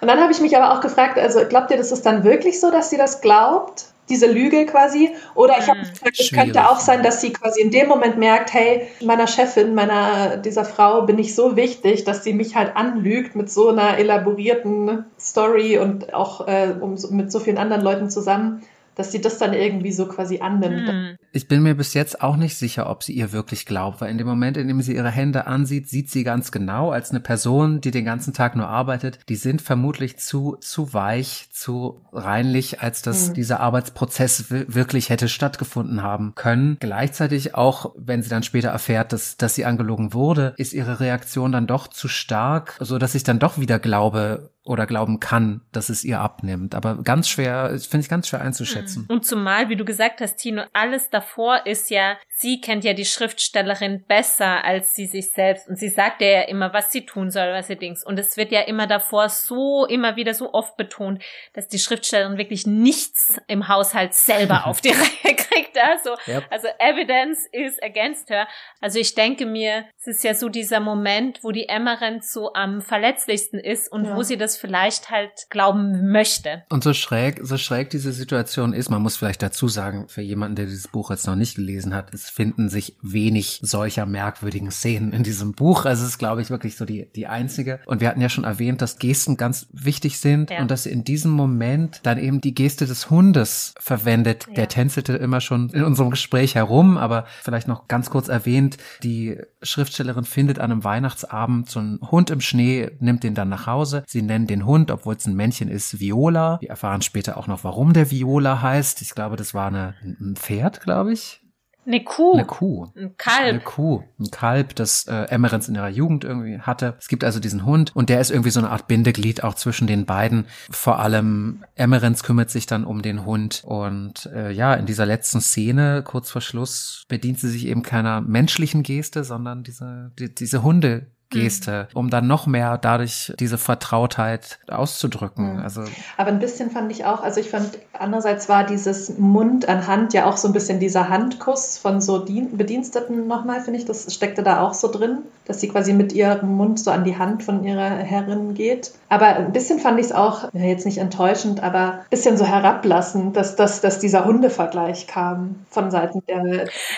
[0.00, 2.60] Und dann habe ich mich aber auch gefragt, also glaubt ihr, das ist dann wirklich
[2.60, 3.86] so, dass sie das glaubt?
[4.08, 5.14] Diese Lüge quasi?
[5.34, 8.16] Oder ich habe Hm, gefragt, es könnte auch sein, dass sie quasi in dem Moment
[8.16, 12.74] merkt, hey, meiner Chefin, meiner, dieser Frau bin ich so wichtig, dass sie mich halt
[12.76, 18.08] anlügt mit so einer elaborierten Story und auch äh, um, mit so vielen anderen Leuten
[18.08, 18.62] zusammen,
[18.98, 20.88] dass sie das dann irgendwie so quasi annimmt.
[20.88, 21.16] Hm.
[21.32, 24.18] Ich bin mir bis jetzt auch nicht sicher, ob sie ihr wirklich glaubt, weil in
[24.18, 27.80] dem Moment, in dem sie ihre Hände ansieht, sieht sie ganz genau als eine Person,
[27.80, 29.18] die den ganzen Tag nur arbeitet.
[29.28, 33.34] Die sind vermutlich zu, zu weich, zu reinlich, als dass Mhm.
[33.34, 36.76] dieser Arbeitsprozess wi- wirklich hätte stattgefunden haben können.
[36.80, 41.52] Gleichzeitig auch, wenn sie dann später erfährt, dass, dass sie angelogen wurde, ist ihre Reaktion
[41.52, 45.88] dann doch zu stark, so dass ich dann doch wieder glaube, oder glauben kann, dass
[45.88, 46.74] es ihr abnimmt.
[46.74, 49.06] Aber ganz schwer, finde ich ganz schwer einzuschätzen.
[49.08, 51.27] Und zumal, wie du gesagt hast, Tino, alles davor
[51.66, 55.68] ist ja, sie kennt ja die Schriftstellerin besser als sie sich selbst.
[55.68, 58.04] Und sie sagt ihr ja immer, was sie tun soll, was sie dings.
[58.04, 61.22] Und es wird ja immer davor so, immer wieder so oft betont,
[61.54, 65.76] dass die Schriftstellerin wirklich nichts im Haushalt selber auf die Reihe kriegt.
[65.78, 66.44] Also, Yep.
[66.50, 68.48] also Evidence is against her.
[68.80, 72.80] Also ich denke mir, es ist ja so dieser Moment, wo die Emmerenz so am
[72.82, 74.16] verletzlichsten ist und Ja.
[74.16, 76.64] wo sie das vielleicht halt glauben möchte.
[76.70, 80.56] Und so schräg, so schräg diese Situation ist, man muss vielleicht dazu sagen, für jemanden,
[80.56, 85.12] der dieses Buch jetzt noch nicht gelesen hat, es finden sich wenig solcher merkwürdigen Szenen
[85.12, 85.84] in diesem Buch.
[85.86, 87.80] Also es ist, glaube ich, wirklich so die, die einzige.
[87.86, 90.60] Und wir hatten ja schon erwähnt, dass Gesten ganz wichtig sind Ja.
[90.60, 94.46] und dass sie in diesem Moment dann eben die Geste des Hundes verwendet.
[94.48, 94.54] Ja.
[94.54, 99.38] Der tänzelte immer schon in unserem Gespräch herum, aber vielleicht noch ganz kurz erwähnt, die
[99.62, 104.04] Schriftstellerin findet an einem Weihnachtsabend so einen Hund im Schnee, nimmt den dann nach Hause.
[104.06, 106.58] Sie nennen den Hund, obwohl es ein Männchen ist, Viola.
[106.60, 109.02] Wir erfahren später auch noch, warum der Viola heißt.
[109.02, 111.40] Ich glaube, das war eine, ein Pferd, glaube ich.
[111.88, 112.34] Eine Kuh.
[112.34, 112.84] Eine Kuh.
[112.84, 113.64] Ein Eine Kalb.
[113.64, 116.96] Kuh, ein Kalb, das äh, Emmerens in ihrer Jugend irgendwie hatte.
[117.00, 119.86] Es gibt also diesen Hund und der ist irgendwie so eine Art Bindeglied auch zwischen
[119.86, 120.44] den beiden.
[120.70, 125.40] Vor allem Emmerens kümmert sich dann um den Hund und äh, ja, in dieser letzten
[125.40, 130.62] Szene, kurz vor Schluss, bedient sie sich eben keiner menschlichen Geste, sondern diese, die, diese
[130.62, 131.06] Hunde.
[131.30, 135.56] Geste, um dann noch mehr dadurch diese Vertrautheit auszudrücken.
[135.56, 135.62] Mhm.
[135.62, 135.82] Also
[136.16, 140.12] Aber ein bisschen fand ich auch, also ich fand, andererseits war dieses Mund an Hand
[140.14, 144.12] ja auch so ein bisschen dieser Handkuss von so Dien Bediensteten nochmal, finde ich, das
[144.14, 147.42] steckte da auch so drin, dass sie quasi mit ihrem Mund so an die Hand
[147.42, 148.92] von ihrer Herrin geht.
[149.08, 152.44] Aber ein bisschen fand ich es auch, ja, jetzt nicht enttäuschend, aber ein bisschen so
[152.46, 156.42] herablassend, dass, dass, dass dieser Hundevergleich kam von Seiten der,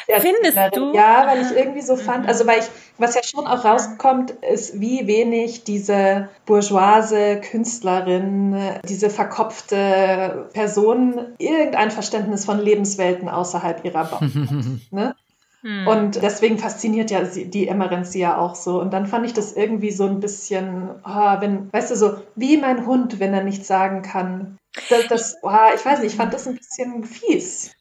[0.08, 0.92] der Findest Erzählerin.
[0.92, 0.98] du?
[0.98, 2.28] Ja, weil ich irgendwie so fand, Mhm.
[2.28, 2.66] also weil ich,
[2.98, 8.54] was ja schon auch rauskommt, ist, wie wenig diese bourgeoise Künstlerin,
[8.86, 14.30] diese verkopfte Person irgendein Verständnis von Lebenswelten außerhalb ihrer baut.
[14.90, 15.14] ne?
[15.62, 15.86] Hm.
[15.86, 18.80] Und deswegen fasziniert ja die Emmerenz sie ja auch so.
[18.80, 22.56] Und dann fand ich das irgendwie so ein bisschen, oh, wenn, weißt du, so wie
[22.56, 24.58] mein Hund, wenn er nichts sagen kann.
[24.88, 27.72] Das, das oh, ich weiß nicht, ich fand das ein bisschen fies.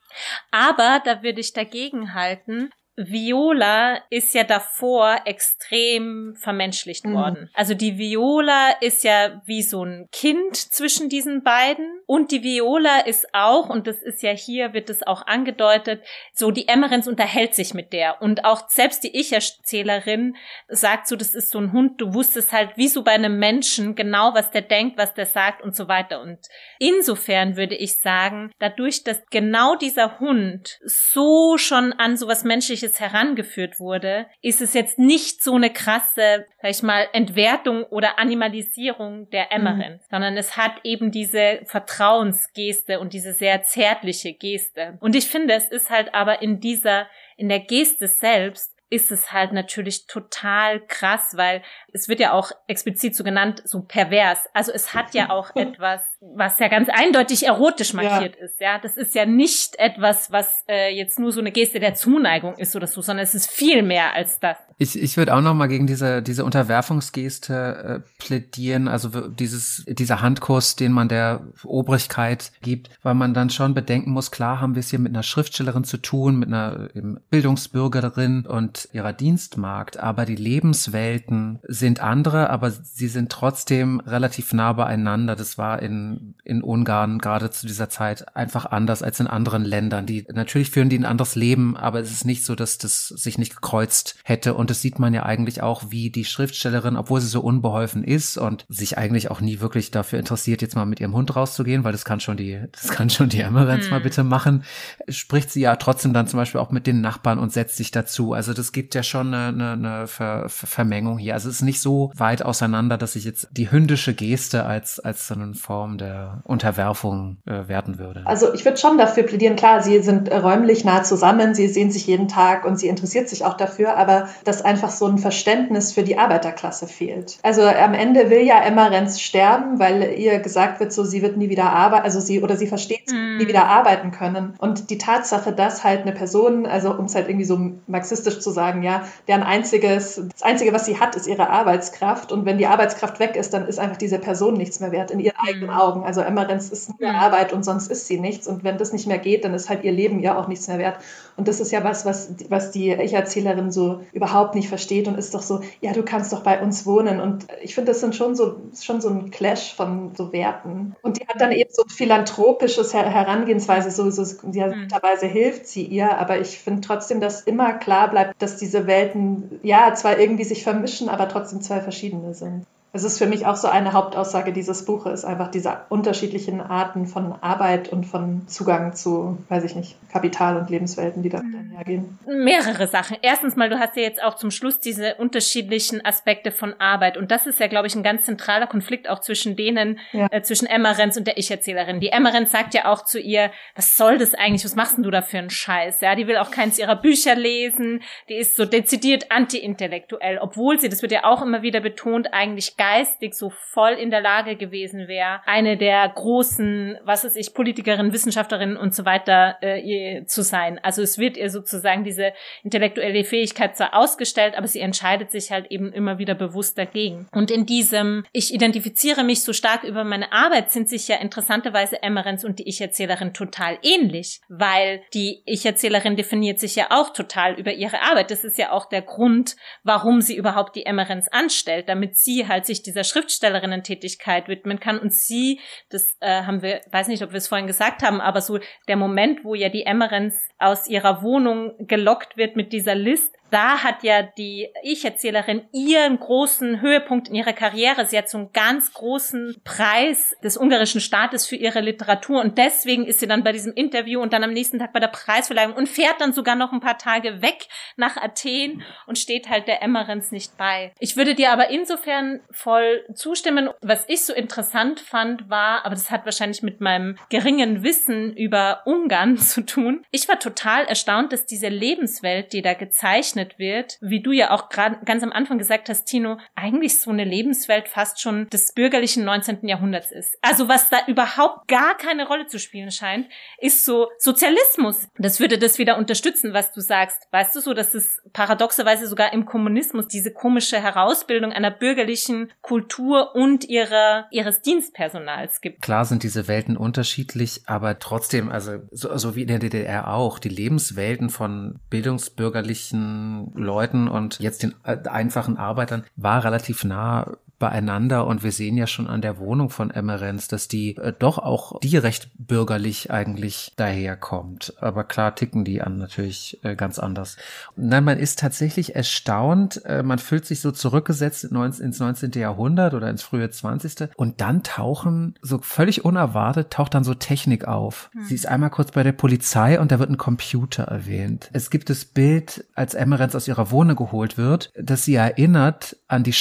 [0.52, 2.72] Aber da würde ich dagegen halten.
[3.08, 7.14] Viola ist ja davor extrem vermenschlicht Mhm.
[7.14, 7.50] worden.
[7.54, 13.00] Also die Viola ist ja wie so ein Kind zwischen diesen beiden und die Viola
[13.00, 17.56] ist auch, und das ist ja hier, wird es auch angedeutet, so die Emmerens unterhält
[17.56, 20.36] sich mit der und auch selbst die Ich-Erzählerin
[20.68, 23.96] sagt so, das ist so ein Hund, du wusstest halt wie so bei einem Menschen
[23.96, 26.40] genau, was der denkt, was der sagt und so weiter und
[26.80, 33.00] insofern würde ich sagen, dadurch, dass genau dieser Hund so schon an sowas Menschliches es
[33.00, 39.30] herangeführt wurde, ist es jetzt nicht so eine krasse, sag ich mal, Entwertung oder Animalisierung
[39.30, 40.00] der Emmerin, mhm.
[40.10, 44.98] sondern es hat eben diese Vertrauensgeste und diese sehr zärtliche Geste.
[45.00, 49.32] Und ich finde, es ist halt aber in dieser, in der Geste selbst ist es
[49.32, 51.62] halt natürlich total krass, weil
[51.94, 54.46] es wird ja auch explizit so genannt, so pervers.
[54.54, 58.46] Also es hat ja auch etwas, was ja ganz eindeutig erotisch markiert ja.
[58.46, 58.60] ist.
[58.60, 62.56] Ja, das ist ja nicht etwas, was äh, jetzt nur so eine Geste der Zuneigung
[62.56, 64.58] ist oder so, sondern es ist viel mehr als das.
[64.80, 70.22] Ich, ich würde auch noch mal gegen diese diese Unterwerfungsgeste äh, plädieren, also dieses dieser
[70.22, 74.80] Handkuss, den man der Obrigkeit gibt, weil man dann schon bedenken muss, klar haben wir
[74.80, 80.26] es hier mit einer Schriftstellerin zu tun, mit einer eben, Bildungsbürgerin und ihrer Dienstmarkt, aber
[80.26, 85.36] die Lebenswelten sind andere, aber sie sind trotzdem relativ nah beieinander.
[85.36, 90.06] Das war in in Ungarn gerade zu dieser Zeit einfach anders als in anderen Ländern.
[90.06, 93.38] Die natürlich führen die ein anderes Leben, aber es ist nicht so, dass das sich
[93.38, 97.28] nicht gekreuzt hätte und das sieht man ja eigentlich auch, wie die Schriftstellerin, obwohl sie
[97.28, 101.14] so unbeholfen ist und sich eigentlich auch nie wirklich dafür interessiert, jetzt mal mit ihrem
[101.14, 103.92] Hund rauszugehen, weil das kann schon die, das kann schon die Emmerens hm.
[103.92, 104.64] mal bitte machen,
[105.08, 108.34] spricht sie ja trotzdem dann zum Beispiel auch mit den Nachbarn und setzt sich dazu.
[108.34, 111.34] Also das gibt ja schon eine, eine, eine Ver, Vermengung hier.
[111.34, 115.28] Also es ist nicht so weit auseinander, dass ich jetzt die hündische Geste als, als
[115.28, 118.22] so eine Form der Unterwerfung äh, werten würde.
[118.26, 122.06] Also ich würde schon dafür plädieren, klar, sie sind räumlich nah zusammen, sie sehen sich
[122.06, 125.94] jeden Tag und sie interessiert sich auch dafür, aber das dass einfach so ein Verständnis
[125.94, 127.40] für die Arbeiterklasse fehlt.
[127.44, 131.38] Also am Ende will ja Emma Renz sterben, weil ihr gesagt wird, so sie wird
[131.38, 133.38] nie wieder arbeiten, also sie oder sie versteht, sie mm.
[133.38, 134.54] nie wieder arbeiten können.
[134.58, 137.58] Und die Tatsache, dass halt eine Person, also um es halt irgendwie so
[137.88, 142.32] marxistisch zu sagen, ja, deren einziges, das einzige, was sie hat, ist ihre Arbeitskraft.
[142.32, 145.20] Und wenn die Arbeitskraft weg ist, dann ist einfach diese Person nichts mehr wert in
[145.20, 145.48] ihren mm.
[145.48, 146.04] eigenen Augen.
[146.04, 147.16] Also Emma Renz ist nur mm.
[147.16, 148.48] Arbeit und sonst ist sie nichts.
[148.48, 150.80] Und wenn das nicht mehr geht, dann ist halt ihr Leben ja auch nichts mehr
[150.80, 150.98] wert.
[151.40, 155.34] Und das ist ja was, was, was die Ich-Erzählerin so überhaupt nicht versteht und ist
[155.34, 157.22] doch so, ja, du kannst doch bei uns wohnen.
[157.22, 160.98] Und ich finde, das sind schon so, schon so ein Clash von so Werten.
[161.02, 165.32] Und die hat dann eben so ein philanthropisches Herangehensweise, so, so teilweise mhm.
[165.32, 169.94] hilft sie ihr, aber ich finde trotzdem, dass immer klar bleibt, dass diese Welten ja
[169.94, 172.66] zwar irgendwie sich vermischen, aber trotzdem zwei verschiedene sind.
[172.92, 177.36] Es ist für mich auch so eine Hauptaussage dieses Buches, einfach diese unterschiedlichen Arten von
[177.42, 181.56] Arbeit und von Zugang zu, weiß ich nicht, Kapital und Lebenswelten, die da mhm.
[181.56, 182.20] einhergehen.
[182.26, 183.18] Mehrere Sachen.
[183.22, 187.16] Erstens mal, du hast ja jetzt auch zum Schluss diese unterschiedlichen Aspekte von Arbeit.
[187.16, 190.28] Und das ist ja, glaube ich, ein ganz zentraler Konflikt auch zwischen denen, ja.
[190.32, 192.00] äh, zwischen Emma Renz und der Ich-Erzählerin.
[192.00, 194.66] Die Emma Renz sagt ja auch zu ihr, was soll das eigentlich?
[194.66, 196.02] Was machst denn du da für einen Scheiß?
[196.02, 198.02] Ja, die will auch keins ihrer Bücher lesen.
[198.30, 202.78] Die ist so dezidiert anti-intellektuell, obwohl sie, das wird ja auch immer wieder betont, eigentlich
[202.80, 208.14] geistig so voll in der Lage gewesen wäre, eine der großen, was weiß ich, Politikerinnen,
[208.14, 210.80] Wissenschaftlerinnen und so weiter äh, zu sein.
[210.82, 212.32] Also es wird ihr sozusagen diese
[212.64, 217.28] intellektuelle Fähigkeit zwar ausgestellt, aber sie entscheidet sich halt eben immer wieder bewusst dagegen.
[217.34, 222.02] Und in diesem, ich identifiziere mich so stark über meine Arbeit, sind sich ja interessanterweise
[222.02, 227.74] Emmerens und die Ich-Erzählerin total ähnlich, weil die Ich-Erzählerin definiert sich ja auch total über
[227.74, 228.32] ihre Arbeit.
[228.32, 232.69] Das ist ja auch der Grund, warum sie überhaupt die Emmerens anstellt, damit sie halt
[232.70, 235.00] sich dieser Schriftstellerinnen-Tätigkeit widmen kann.
[235.00, 235.60] Und sie,
[235.90, 238.96] das äh, haben wir, weiß nicht, ob wir es vorhin gesagt haben, aber so der
[238.96, 244.04] Moment, wo ja die Emmerens aus ihrer Wohnung gelockt wird mit dieser List, da hat
[244.04, 248.06] ja die Ich-Erzählerin ihren großen Höhepunkt in ihrer Karriere.
[248.06, 253.06] Sie hat so einen ganz großen Preis des ungarischen Staates für ihre Literatur und deswegen
[253.06, 255.90] ist sie dann bei diesem Interview und dann am nächsten Tag bei der Preisverleihung und
[255.90, 260.32] fährt dann sogar noch ein paar Tage weg nach Athen und steht halt der Emmerens
[260.32, 260.94] nicht bei.
[261.00, 263.70] Ich würde dir aber insofern voll zustimmen.
[263.82, 268.82] Was ich so interessant fand, war, aber das hat wahrscheinlich mit meinem geringen Wissen über
[268.86, 270.06] Ungarn zu tun.
[270.12, 274.52] Ich war total erstaunt, dass diese Lebenswelt, die da gezeichnet gezeichnet wird, wie du ja
[274.52, 278.74] auch gerade ganz am Anfang gesagt hast, Tino, eigentlich so eine Lebenswelt fast schon des
[278.74, 279.68] bürgerlichen 19.
[279.68, 280.38] Jahrhunderts ist.
[280.42, 283.28] Also was da überhaupt gar keine Rolle zu spielen scheint,
[283.60, 285.08] ist so Sozialismus.
[285.18, 287.28] Das würde das wieder unterstützen, was du sagst.
[287.32, 293.36] Weißt du so, dass es paradoxerweise sogar im Kommunismus diese komische Herausbildung einer bürgerlichen Kultur
[293.36, 295.82] und ihrer, ihres Dienstpersonals gibt.
[295.82, 300.40] Klar sind diese Welten unterschiedlich, aber trotzdem, also so, so wie in der DDR auch,
[300.40, 308.26] die Lebenswelten von bildungsbürgerlichen Leuten und jetzt den äh, einfachen Arbeitern war relativ nah beieinander
[308.26, 311.80] und wir sehen ja schon an der Wohnung von Emmerens, dass die äh, doch auch
[311.82, 314.74] die recht bürgerlich eigentlich daherkommt.
[314.80, 317.38] Aber klar ticken die an natürlich äh, ganz anders.
[317.76, 322.32] Nein, man ist tatsächlich erstaunt, äh, man fühlt sich so zurückgesetzt ins 19.
[322.32, 324.10] Jahrhundert oder ins frühe 20.
[324.16, 328.10] und dann tauchen so völlig unerwartet taucht dann so Technik auf.
[328.14, 328.26] Hm.
[328.26, 331.50] Sie ist einmal kurz bei der Polizei und da wird ein Computer erwähnt.
[331.54, 336.24] Es gibt das Bild, als Emmerens aus ihrer Wohnung geholt wird, dass sie erinnert an
[336.24, 336.34] die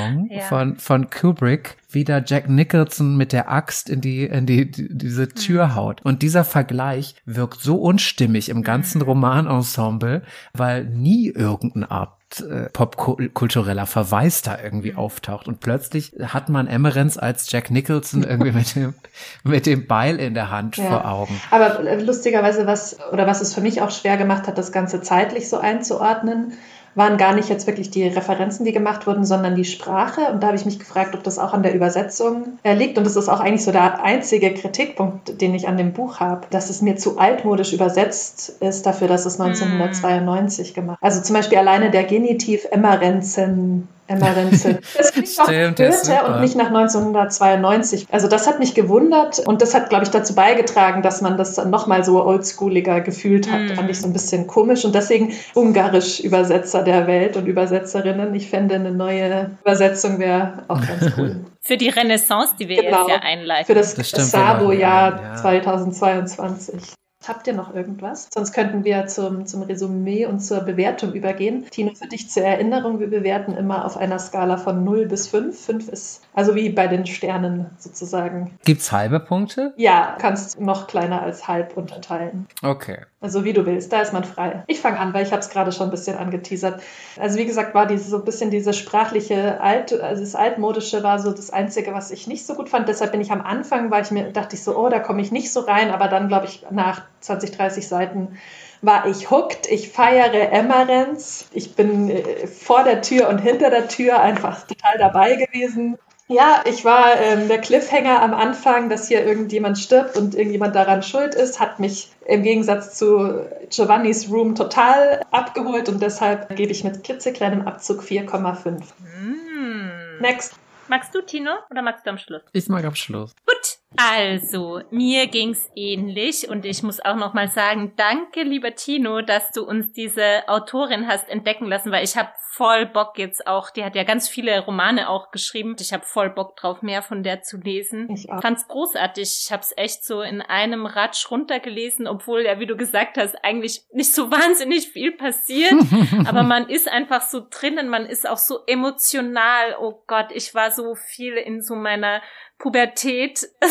[0.00, 0.42] Shining-Verfilmung ja.
[0.42, 4.88] von, von Kubrick, wie da Jack Nicholson mit der Axt in die, in die, die
[4.90, 5.74] diese Tür mhm.
[5.74, 6.02] haut.
[6.02, 9.04] Und dieser Vergleich wirkt so unstimmig im ganzen mhm.
[9.04, 10.22] Romanensemble,
[10.52, 14.98] weil nie irgendeine Art äh, popkultureller Verweis da irgendwie mhm.
[14.98, 15.48] auftaucht.
[15.48, 18.94] Und plötzlich hat man Emmerens als Jack Nicholson irgendwie mit dem,
[19.42, 20.84] mit dem Beil in der Hand ja.
[20.84, 21.40] vor Augen.
[21.50, 25.02] Aber äh, lustigerweise, was, oder was es für mich auch schwer gemacht hat, das Ganze
[25.02, 26.52] zeitlich so einzuordnen,
[26.94, 30.32] waren gar nicht jetzt wirklich die Referenzen, die gemacht wurden, sondern die Sprache.
[30.32, 32.98] Und da habe ich mich gefragt, ob das auch an der Übersetzung äh, liegt.
[32.98, 36.46] Und das ist auch eigentlich so der einzige Kritikpunkt, den ich an dem Buch habe,
[36.50, 40.74] dass es mir zu altmodisch übersetzt ist dafür, dass es 1992 mm.
[40.74, 40.98] gemacht.
[41.00, 44.80] Also zum Beispiel alleine der Genitiv Emmerenzen Emmerenze.
[44.96, 48.06] Das klingt Stimmt, Goethe und nicht nach 1992.
[48.10, 51.54] Also das hat mich gewundert und das hat, glaube ich, dazu beigetragen, dass man das
[51.54, 53.60] dann nochmal so oldschooliger gefühlt hat.
[53.60, 53.74] Mm.
[53.74, 58.34] Fand ich so ein bisschen komisch und deswegen ungarisch Übersetzer der Welt und Übersetzerinnen.
[58.34, 61.44] Ich fände, eine neue Übersetzung wäre auch ganz cool.
[61.60, 63.06] Für die Renaissance, die wir genau.
[63.06, 63.66] jetzt ja einleiten.
[63.66, 65.34] Für das, das Sabo-Jahr ja.
[65.36, 66.99] 2022.
[67.26, 68.28] Habt ihr noch irgendwas?
[68.32, 71.66] Sonst könnten wir zum, zum Resümee und zur Bewertung übergehen.
[71.70, 75.58] Tino, für dich zur Erinnerung, wir bewerten immer auf einer Skala von 0 bis 5.
[75.58, 78.58] 5 ist also wie bei den Sternen sozusagen.
[78.64, 79.74] Gibt's halbe Punkte?
[79.76, 82.46] Ja, kannst noch kleiner als halb unterteilen.
[82.62, 83.04] Okay.
[83.22, 84.64] Also wie du willst, da ist man frei.
[84.66, 86.82] Ich fange an, weil ich habe es gerade schon ein bisschen angeteasert.
[87.18, 91.18] Also wie gesagt, war diese so ein bisschen diese sprachliche Alt, also das altmodische war
[91.18, 92.88] so das einzige, was ich nicht so gut fand.
[92.88, 95.32] Deshalb bin ich am Anfang, war ich mir dachte ich so, oh, da komme ich
[95.32, 98.38] nicht so rein, aber dann glaube ich nach 20, 30 Seiten
[98.80, 99.66] war ich hooked.
[99.70, 101.46] Ich feiere Emmerens.
[101.52, 105.98] Ich bin äh, vor der Tür und hinter der Tür einfach total dabei gewesen.
[106.30, 111.02] Ja, ich war ähm, der Cliffhanger am Anfang, dass hier irgendjemand stirbt und irgendjemand daran
[111.02, 116.84] schuld ist, hat mich im Gegensatz zu Giovannis Room total abgeholt und deshalb gebe ich
[116.84, 118.80] mit klitzekleinem Abzug 4,5.
[119.00, 120.20] Mm.
[120.20, 120.54] Next.
[120.86, 122.42] Magst du, Tino, oder magst du am Schluss?
[122.52, 123.34] Ich mag am Schluss.
[123.44, 123.78] Gut.
[123.96, 129.50] Also, mir ging's ähnlich und ich muss auch noch mal sagen, danke lieber Tino, dass
[129.50, 132.28] du uns diese Autorin hast entdecken lassen, weil ich habe
[132.60, 135.76] voll Bock jetzt auch, die hat ja ganz viele Romane auch geschrieben.
[135.80, 138.10] Ich habe voll Bock drauf, mehr von der zu lesen.
[138.10, 138.42] Ich auch.
[138.42, 139.44] fand's großartig.
[139.44, 143.34] Ich habe es echt so in einem Ratsch runtergelesen, obwohl ja, wie du gesagt hast,
[143.42, 145.72] eigentlich nicht so wahnsinnig viel passiert.
[146.26, 149.76] aber man ist einfach so drinnen, man ist auch so emotional.
[149.80, 152.20] Oh Gott, ich war so viel in so meiner
[152.60, 153.48] Pubertät.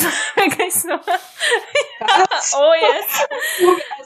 [0.72, 0.88] So.
[0.94, 3.28] oh yes.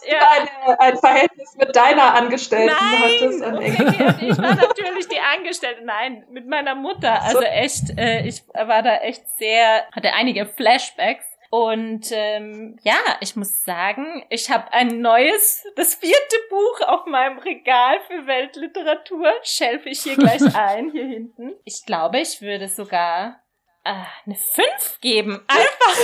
[0.07, 0.29] ja.
[0.31, 3.43] eine, ein Verhältnis mit deiner Angestellten Nein, hattest.
[3.43, 5.83] Okay, ich war natürlich die Angestellte.
[5.83, 7.21] Nein, mit meiner Mutter.
[7.21, 11.25] Also echt, äh, ich war da echt sehr, hatte einige Flashbacks.
[11.49, 17.37] Und ähm, ja, ich muss sagen, ich habe ein neues, das vierte Buch auf meinem
[17.37, 19.31] Regal für Weltliteratur.
[19.43, 21.53] Schelfe ich hier gleich ein, hier hinten.
[21.63, 23.43] Ich glaube, ich würde sogar
[23.83, 23.93] äh,
[24.25, 25.45] eine 5 geben.
[25.47, 25.97] Einfach,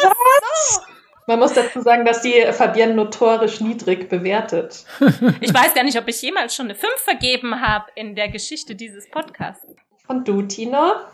[0.00, 0.16] einfach
[0.56, 0.93] so.
[1.26, 4.84] Man muss dazu sagen, dass die Fabienne notorisch niedrig bewertet.
[5.40, 8.74] Ich weiß gar nicht, ob ich jemals schon eine 5 vergeben habe in der Geschichte
[8.74, 9.66] dieses Podcasts.
[10.06, 11.08] Und du, Tina?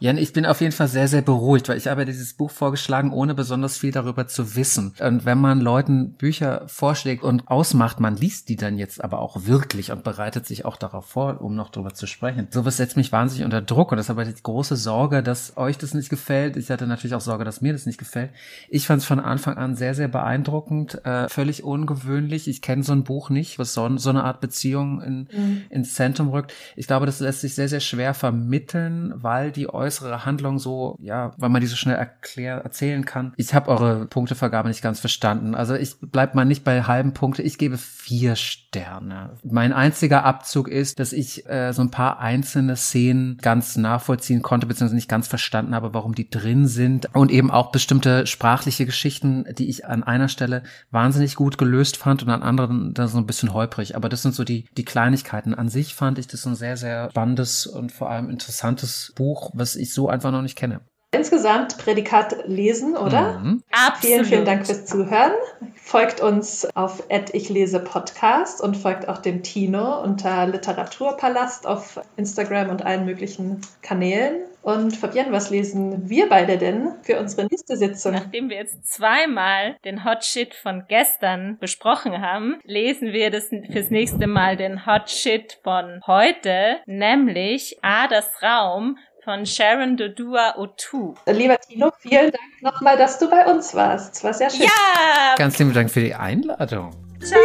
[0.00, 3.12] Jan, ich bin auf jeden Fall sehr, sehr beruhigt, weil ich habe dieses Buch vorgeschlagen,
[3.12, 4.92] ohne besonders viel darüber zu wissen.
[4.98, 9.46] Und wenn man Leuten Bücher vorschlägt und ausmacht, man liest die dann jetzt aber auch
[9.46, 12.48] wirklich und bereitet sich auch darauf vor, um noch darüber zu sprechen.
[12.50, 15.78] Sowas setzt mich wahnsinnig unter Druck und das ist aber die große Sorge, dass euch
[15.78, 16.56] das nicht gefällt.
[16.56, 18.30] Ich hatte natürlich auch Sorge, dass mir das nicht gefällt.
[18.68, 22.48] Ich fand es von Anfang an sehr, sehr beeindruckend, äh, völlig ungewöhnlich.
[22.48, 25.62] Ich kenne so ein Buch nicht, was so, so eine Art Beziehung in, mhm.
[25.70, 26.52] ins Zentrum rückt.
[26.74, 31.32] Ich glaube, das lässt sich sehr, sehr schwer vermitteln, weil die äußere Handlung so, ja,
[31.36, 33.34] weil man die so schnell erklär, erzählen kann.
[33.36, 35.54] Ich habe eure Punktevergabe nicht ganz verstanden.
[35.54, 37.42] Also ich bleib mal nicht bei halben Punkte.
[37.42, 39.36] Ich gebe vier Sterne.
[39.42, 44.66] Mein einziger Abzug ist, dass ich äh, so ein paar einzelne Szenen ganz nachvollziehen konnte,
[44.66, 47.14] beziehungsweise nicht ganz verstanden habe, warum die drin sind.
[47.14, 52.22] Und eben auch bestimmte sprachliche Geschichten, die ich an einer Stelle wahnsinnig gut gelöst fand
[52.22, 53.96] und an anderen dann so ein bisschen holprig.
[53.96, 55.54] Aber das sind so die, die Kleinigkeiten.
[55.54, 59.73] An sich fand ich das ein sehr, sehr spannendes und vor allem interessantes Buch, was
[59.76, 60.80] ich so einfach noch nicht kenne.
[61.14, 63.38] Insgesamt Prädikat lesen, oder?
[63.38, 63.62] Mhm.
[63.70, 64.00] Absolut.
[64.00, 65.32] Vielen, vielen Dank fürs Zuhören.
[65.76, 72.70] Folgt uns auf Ich lese Podcast und folgt auch dem Tino unter Literaturpalast auf Instagram
[72.70, 74.42] und allen möglichen Kanälen.
[74.62, 78.14] Und Fabienne, was lesen wir beide denn für unsere nächste Sitzung?
[78.14, 83.90] Nachdem wir jetzt zweimal den Hot Shit von gestern besprochen haben, lesen wir das fürs
[83.90, 91.14] nächste Mal den Hot Shit von heute, nämlich Adas Raum von Sharon Dodua Otu.
[91.26, 94.16] Lieber Tino, vielen Dank nochmal, dass du bei uns warst.
[94.16, 94.62] Es war sehr schön.
[94.62, 95.34] Ja!
[95.36, 96.90] Ganz lieben Dank für die Einladung.
[97.22, 97.40] Ciao!